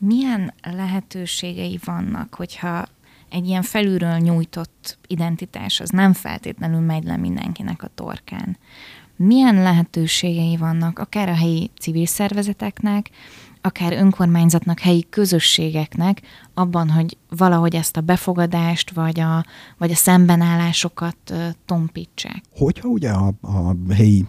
milyen 0.00 0.54
lehetőségei 0.62 1.80
vannak, 1.84 2.34
hogyha 2.34 2.84
egy 3.28 3.46
ilyen 3.46 3.62
felülről 3.62 4.16
nyújtott 4.16 4.98
identitás 5.06 5.80
az 5.80 5.88
nem 5.88 6.12
feltétlenül 6.12 6.80
megy 6.80 7.04
le 7.04 7.16
mindenkinek 7.16 7.82
a 7.82 7.90
torkán. 7.94 8.56
Milyen 9.16 9.54
lehetőségei 9.54 10.56
vannak 10.56 10.98
akár 10.98 11.28
a 11.28 11.34
helyi 11.34 11.70
civil 11.80 12.06
szervezeteknek, 12.06 13.10
akár 13.60 13.92
önkormányzatnak, 13.92 14.78
helyi 14.78 15.06
közösségeknek 15.10 16.22
abban, 16.54 16.90
hogy 16.90 17.16
valahogy 17.28 17.74
ezt 17.74 17.96
a 17.96 18.00
befogadást, 18.00 18.90
vagy 18.90 19.20
a, 19.20 19.44
vagy 19.78 19.90
a 19.90 19.94
szembenállásokat 19.94 21.16
tompítsák. 21.64 22.42
Hogyha 22.56 22.88
ugye 22.88 23.10
a, 23.10 23.32
a 23.40 23.74
helyi 23.94 24.26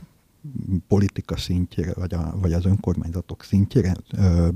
politika 0.87 1.37
szintjére, 1.37 1.93
vagy, 1.93 2.13
a, 2.13 2.37
vagy 2.41 2.53
az 2.53 2.65
önkormányzatok 2.65 3.43
szintjére 3.43 3.95
ö, 4.11 4.47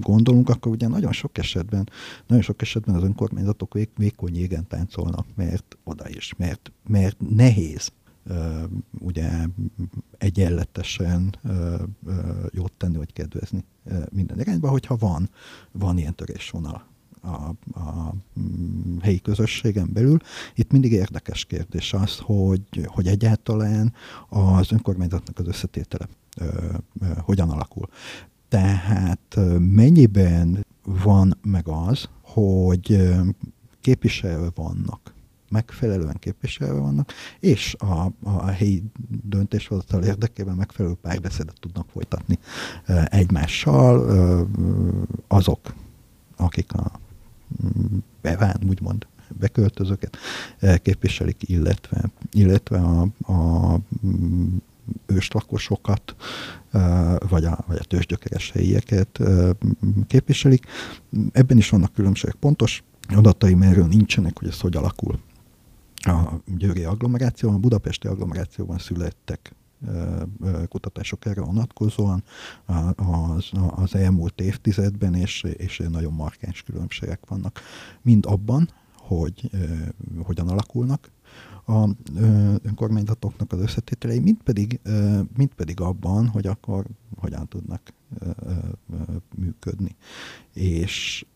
gondolunk, 0.00 0.48
akkor 0.48 0.72
ugye 0.72 0.88
nagyon 0.88 1.12
sok 1.12 1.38
esetben, 1.38 1.88
nagyon 2.26 2.42
sok 2.42 2.62
esetben 2.62 2.94
az 2.94 3.02
önkormányzatok 3.02 3.72
vég, 3.72 3.88
vékony 3.96 4.36
jégen 4.36 4.66
táncolnak, 4.66 5.26
mert 5.34 5.76
oda 5.84 6.08
is, 6.08 6.34
mert, 6.36 6.72
mert 6.86 7.16
nehéz 7.28 7.92
ugye 8.98 9.30
egyenletesen 10.18 11.34
jót 12.50 12.72
tenni, 12.72 12.96
vagy 12.96 13.12
kedvezni 13.12 13.64
minden 14.10 14.40
irányba, 14.40 14.68
hogyha 14.68 14.96
van, 14.96 15.30
van 15.72 15.98
ilyen 15.98 16.14
törésvonal 16.14 16.86
a, 17.22 17.48
a 17.80 18.14
mm, 18.40 18.98
helyi 19.00 19.20
közösségen 19.20 19.88
belül. 19.92 20.18
Itt 20.54 20.72
mindig 20.72 20.92
érdekes 20.92 21.44
kérdés 21.44 21.92
az, 21.92 22.18
hogy, 22.18 22.86
hogy 22.86 23.06
egyáltalán 23.06 23.92
az 24.28 24.72
önkormányzatnak 24.72 25.38
az 25.38 25.46
összetétele 25.46 26.08
ö, 26.36 26.44
ö, 27.00 27.06
hogyan 27.18 27.50
alakul. 27.50 27.88
Tehát 28.48 29.36
mennyiben 29.58 30.66
van 30.84 31.38
meg 31.42 31.68
az, 31.68 32.08
hogy 32.22 33.10
képviselve 33.80 34.50
vannak 34.54 35.16
megfelelően 35.50 36.16
képviselve 36.18 36.80
vannak, 36.80 37.12
és 37.40 37.74
a, 37.78 38.12
a 38.22 38.46
helyi 38.46 38.82
döntéshozatal 39.24 40.02
érdekében 40.02 40.54
megfelelő 40.54 40.94
párbeszédet 41.00 41.60
tudnak 41.60 41.88
folytatni 41.92 42.38
egymással 43.04 44.46
azok, 45.28 45.74
akik 46.36 46.72
a 46.72 47.00
beván, 48.20 48.60
úgymond 48.68 49.06
beköltözőket 49.38 50.16
képviselik, 50.82 51.48
illetve, 51.48 52.10
illetve 52.30 52.78
a, 52.78 53.00
a 53.32 53.78
őslakosokat, 55.06 56.14
vagy 57.28 57.44
a, 57.44 57.64
vagy 57.66 57.78
a 57.80 57.84
tőzsgyökeres 57.84 58.50
helyieket 58.50 59.20
képviselik. 60.06 60.66
Ebben 61.32 61.56
is 61.56 61.68
vannak 61.68 61.92
különbségek. 61.92 62.34
Pontos 62.34 62.82
adataim 63.08 63.62
erről 63.62 63.86
nincsenek, 63.86 64.38
hogy 64.38 64.48
ez 64.48 64.60
hogy 64.60 64.76
alakul. 64.76 65.18
A 65.96 66.32
győri 66.56 66.84
agglomerációban, 66.84 67.56
a 67.56 67.60
budapesti 67.60 68.06
agglomerációban 68.06 68.78
születtek 68.78 69.54
kutatások 70.68 71.26
erre 71.26 71.40
vonatkozóan 71.40 72.22
az, 72.96 73.50
az 73.70 73.94
elmúlt 73.94 74.40
évtizedben, 74.40 75.14
és, 75.14 75.42
és 75.42 75.82
nagyon 75.90 76.12
markáns 76.12 76.62
különbségek 76.62 77.26
vannak. 77.28 77.60
Mind 78.02 78.26
abban, 78.26 78.68
hogy 78.96 79.50
hogyan 80.22 80.48
alakulnak 80.48 81.10
a 81.66 81.88
önkormányzatoknak 82.62 83.52
az 83.52 83.60
összetételei, 83.60 84.18
mint 84.18 84.42
pedig, 84.42 84.80
mint 85.36 85.54
pedig 85.54 85.80
abban, 85.80 86.28
hogy 86.28 86.46
akkor 86.46 86.86
hogyan 87.16 87.48
tudnak 87.48 87.92
működni 89.36 89.96
és 90.52 91.26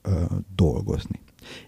dolgozni. 0.54 1.20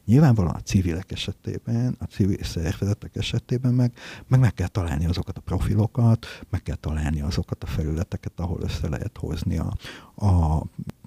Nyilvánvalóan 0.04 0.54
a 0.54 0.62
civilek 0.62 1.12
esetében, 1.12 1.96
a 1.98 2.04
civil 2.04 2.42
szervezetek 2.42 3.16
esetében 3.16 3.74
meg, 3.74 3.92
meg 4.26 4.40
meg 4.40 4.54
kell 4.54 4.68
találni 4.68 5.06
azokat 5.06 5.38
a 5.38 5.40
profilokat, 5.40 6.26
meg 6.50 6.62
kell 6.62 6.76
találni 6.76 7.20
azokat 7.20 7.62
a 7.62 7.66
felületeket, 7.66 8.40
ahol 8.40 8.60
össze 8.62 8.88
lehet 8.88 9.18
hozni 9.18 9.58
a, 9.58 9.76
a 10.26 10.62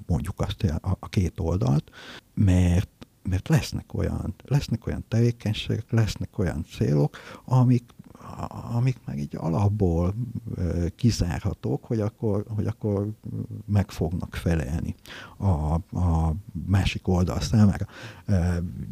mondjuk 0.06 0.40
azt 0.40 0.64
a, 0.64 0.98
a 1.00 1.10
két 1.10 1.40
oldalt, 1.40 1.92
mert 2.34 2.90
mert 3.30 3.48
lesznek 3.48 3.94
olyan, 3.94 4.36
lesznek 4.46 4.88
olyan 4.88 5.06
tevékenységek, 5.08 5.92
lesznek 5.92 6.38
olyan 6.38 6.66
célok, 6.78 7.18
amik, 7.46 7.84
amik 8.74 8.98
meg 9.06 9.20
így 9.20 9.36
alapból 9.38 10.14
kizárhatók, 10.96 11.86
hogy 11.86 12.00
akkor, 12.00 12.46
hogy 12.56 12.68
akkor 12.68 13.10
meg 13.66 13.92
fognak 13.92 14.36
felelni 14.36 14.96
a, 15.38 15.74
a 15.98 16.36
másik 16.66 17.08
oldal 17.08 17.40
számára. 17.40 17.88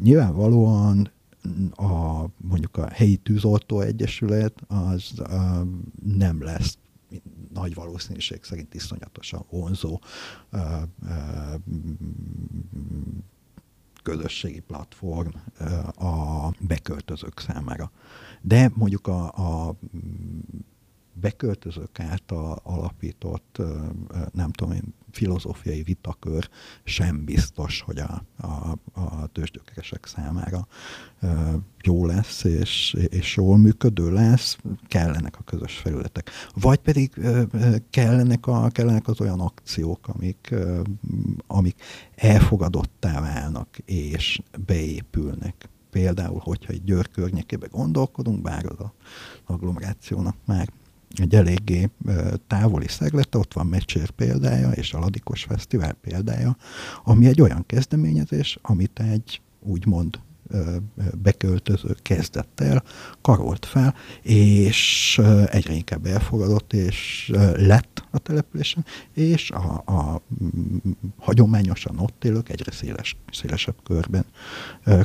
Nyilvánvalóan 0.02 1.10
a, 1.70 2.24
mondjuk 2.36 2.76
a 2.76 2.88
helyi 2.88 3.16
tűzoltó 3.16 3.80
egyesület 3.80 4.62
az 4.68 5.22
nem 6.04 6.42
lesz 6.42 6.78
nagy 7.52 7.74
valószínűség 7.74 8.42
szerint 8.42 8.74
iszonyatosan 8.74 9.44
vonzó 9.50 10.00
közösségi 14.02 14.60
platform 14.60 15.28
a 15.96 16.50
beköltözők 16.60 17.38
számára. 17.38 17.90
De 18.40 18.70
mondjuk 18.74 19.06
a, 19.06 19.24
a 19.24 19.74
beköltözők 21.20 22.00
által 22.00 22.60
alapított, 22.62 23.62
nem 24.32 24.50
tudom 24.50 24.72
én, 24.72 24.94
filozófiai 25.10 25.82
vitakör 25.82 26.48
sem 26.84 27.24
biztos, 27.24 27.80
hogy 27.80 27.98
a, 27.98 28.24
a, 28.36 28.78
a 29.00 29.26
tőzsdökeresek 29.26 30.06
számára 30.06 30.66
jó 31.82 32.06
lesz, 32.06 32.44
és, 32.44 32.96
és 33.08 33.36
jól 33.36 33.58
működő 33.58 34.12
lesz, 34.12 34.58
kellenek 34.88 35.38
a 35.38 35.42
közös 35.42 35.76
felületek. 35.76 36.30
Vagy 36.54 36.78
pedig 36.78 37.14
kellenek, 37.90 38.46
a, 38.46 38.68
kellenek 38.68 39.08
az 39.08 39.20
olyan 39.20 39.40
akciók, 39.40 40.08
amik, 40.08 40.54
amik 41.46 41.82
elfogadottá 42.14 43.20
válnak, 43.20 43.78
és 43.84 44.40
beépülnek 44.66 45.68
például, 45.96 46.40
hogyha 46.44 46.72
egy 46.72 46.84
Győr 46.84 47.10
környékébe 47.10 47.66
gondolkodunk, 47.66 48.42
bár 48.42 48.66
az 48.66 48.80
a 48.80 48.92
agglomerációnak 49.44 50.36
már 50.44 50.68
egy 51.14 51.34
eléggé 51.34 51.90
távoli 52.46 52.88
szeglete, 52.88 53.38
ott 53.38 53.52
van 53.52 53.66
Mecsér 53.66 54.10
példája 54.10 54.70
és 54.70 54.92
a 54.92 54.98
Ladikos 54.98 55.44
Fesztivál 55.44 55.92
példája, 55.92 56.56
ami 57.04 57.26
egy 57.26 57.40
olyan 57.40 57.66
kezdeményezés, 57.66 58.58
amit 58.62 59.00
egy 59.00 59.40
úgymond 59.60 60.18
beköltöző 61.14 61.96
kezdett 62.02 62.60
el, 62.60 62.82
karolt 63.20 63.66
fel, 63.66 63.94
és 64.22 65.20
egyre 65.46 65.72
inkább 65.72 66.06
elfogadott, 66.06 66.72
és 66.72 67.30
lett 67.56 68.04
a 68.10 68.18
településen, 68.18 68.84
és 69.12 69.50
a, 69.50 69.82
a 69.86 70.22
hagyományosan 71.18 71.98
ott 71.98 72.24
élők 72.24 72.48
egyre 72.48 72.72
széles, 72.72 73.16
szélesebb 73.32 73.76
körben 73.84 74.24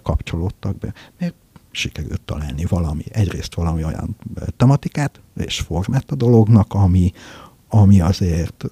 kapcsolódtak 0.03 0.77
be. 0.77 0.93
Mert 1.19 1.35
sikerült 1.71 2.21
találni 2.21 2.65
valami, 2.65 3.03
egyrészt 3.11 3.55
valami 3.55 3.83
olyan 3.83 4.15
tematikát 4.57 5.21
és 5.35 5.59
formát 5.59 6.11
a 6.11 6.15
dolognak, 6.15 6.73
ami, 6.73 7.11
ami 7.67 8.01
azért 8.01 8.65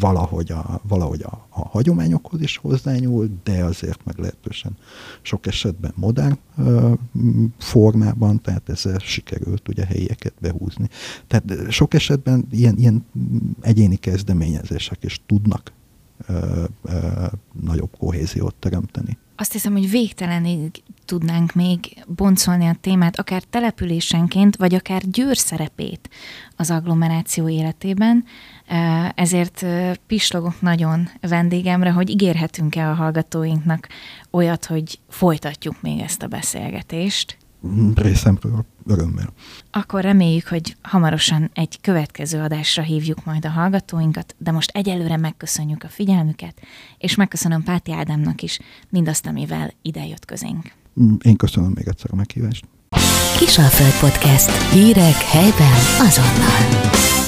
valahogy, 0.00 0.52
a, 0.52 0.80
valahogy 0.82 1.22
a, 1.22 1.46
a 1.48 1.68
hagyományokhoz 1.68 2.40
is 2.40 2.56
hozzányúl, 2.56 3.28
de 3.42 3.64
azért 3.64 4.04
meglehetősen 4.04 4.76
sok 5.22 5.46
esetben 5.46 5.92
modern 5.94 6.38
uh, 6.56 6.92
formában, 7.58 8.40
tehát 8.40 8.68
ezzel 8.68 8.98
sikerült 8.98 9.68
ugye 9.68 9.84
helyieket 9.84 10.34
behúzni. 10.40 10.88
Tehát 11.26 11.70
sok 11.70 11.94
esetben 11.94 12.46
ilyen, 12.50 12.76
ilyen 12.76 13.06
egyéni 13.60 13.96
kezdeményezések 13.96 15.04
is 15.04 15.20
tudnak 15.26 15.72
uh, 16.28 16.64
uh, 16.82 17.26
nagyobb 17.62 17.90
kohéziót 17.98 18.54
teremteni 18.54 19.18
azt 19.40 19.52
hiszem, 19.52 19.72
hogy 19.72 19.90
végtelenig 19.90 20.82
tudnánk 21.04 21.52
még 21.52 22.04
boncolni 22.06 22.66
a 22.66 22.76
témát, 22.80 23.18
akár 23.18 23.42
településenként, 23.42 24.56
vagy 24.56 24.74
akár 24.74 25.02
Győr 25.10 25.36
szerepét 25.36 26.10
az 26.56 26.70
agglomeráció 26.70 27.48
életében. 27.48 28.24
Ezért 29.14 29.66
pislogok 30.06 30.60
nagyon 30.60 31.08
vendégemre, 31.20 31.90
hogy 31.90 32.10
ígérhetünk-e 32.10 32.90
a 32.90 32.94
hallgatóinknak 32.94 33.88
olyat, 34.30 34.64
hogy 34.64 34.98
folytatjuk 35.08 35.82
még 35.82 36.00
ezt 36.00 36.22
a 36.22 36.26
beszélgetést. 36.26 37.36
Részemről 37.94 38.64
örömmel. 38.86 39.32
Akkor 39.70 40.02
reméljük, 40.02 40.46
hogy 40.46 40.76
hamarosan 40.82 41.50
egy 41.54 41.80
következő 41.80 42.40
adásra 42.40 42.82
hívjuk 42.82 43.24
majd 43.24 43.44
a 43.44 43.48
hallgatóinkat, 43.48 44.34
de 44.38 44.50
most 44.50 44.70
egyelőre 44.70 45.16
megköszönjük 45.16 45.84
a 45.84 45.88
figyelmüket, 45.88 46.60
és 46.98 47.14
megköszönöm 47.14 47.62
Páti 47.62 47.92
Ádámnak 47.92 48.42
is 48.42 48.58
mindazt, 48.88 49.26
amivel 49.26 49.72
idejött 49.82 50.24
közénk. 50.24 50.72
Én 51.22 51.36
köszönöm 51.36 51.72
még 51.74 51.88
egyszer 51.88 52.10
a 52.12 52.16
meghívást. 52.16 52.64
Kisalföld 53.38 54.10
Podcast. 54.10 54.72
Hírek 54.72 55.14
helyben 55.14 55.78
azonnal. 55.98 57.27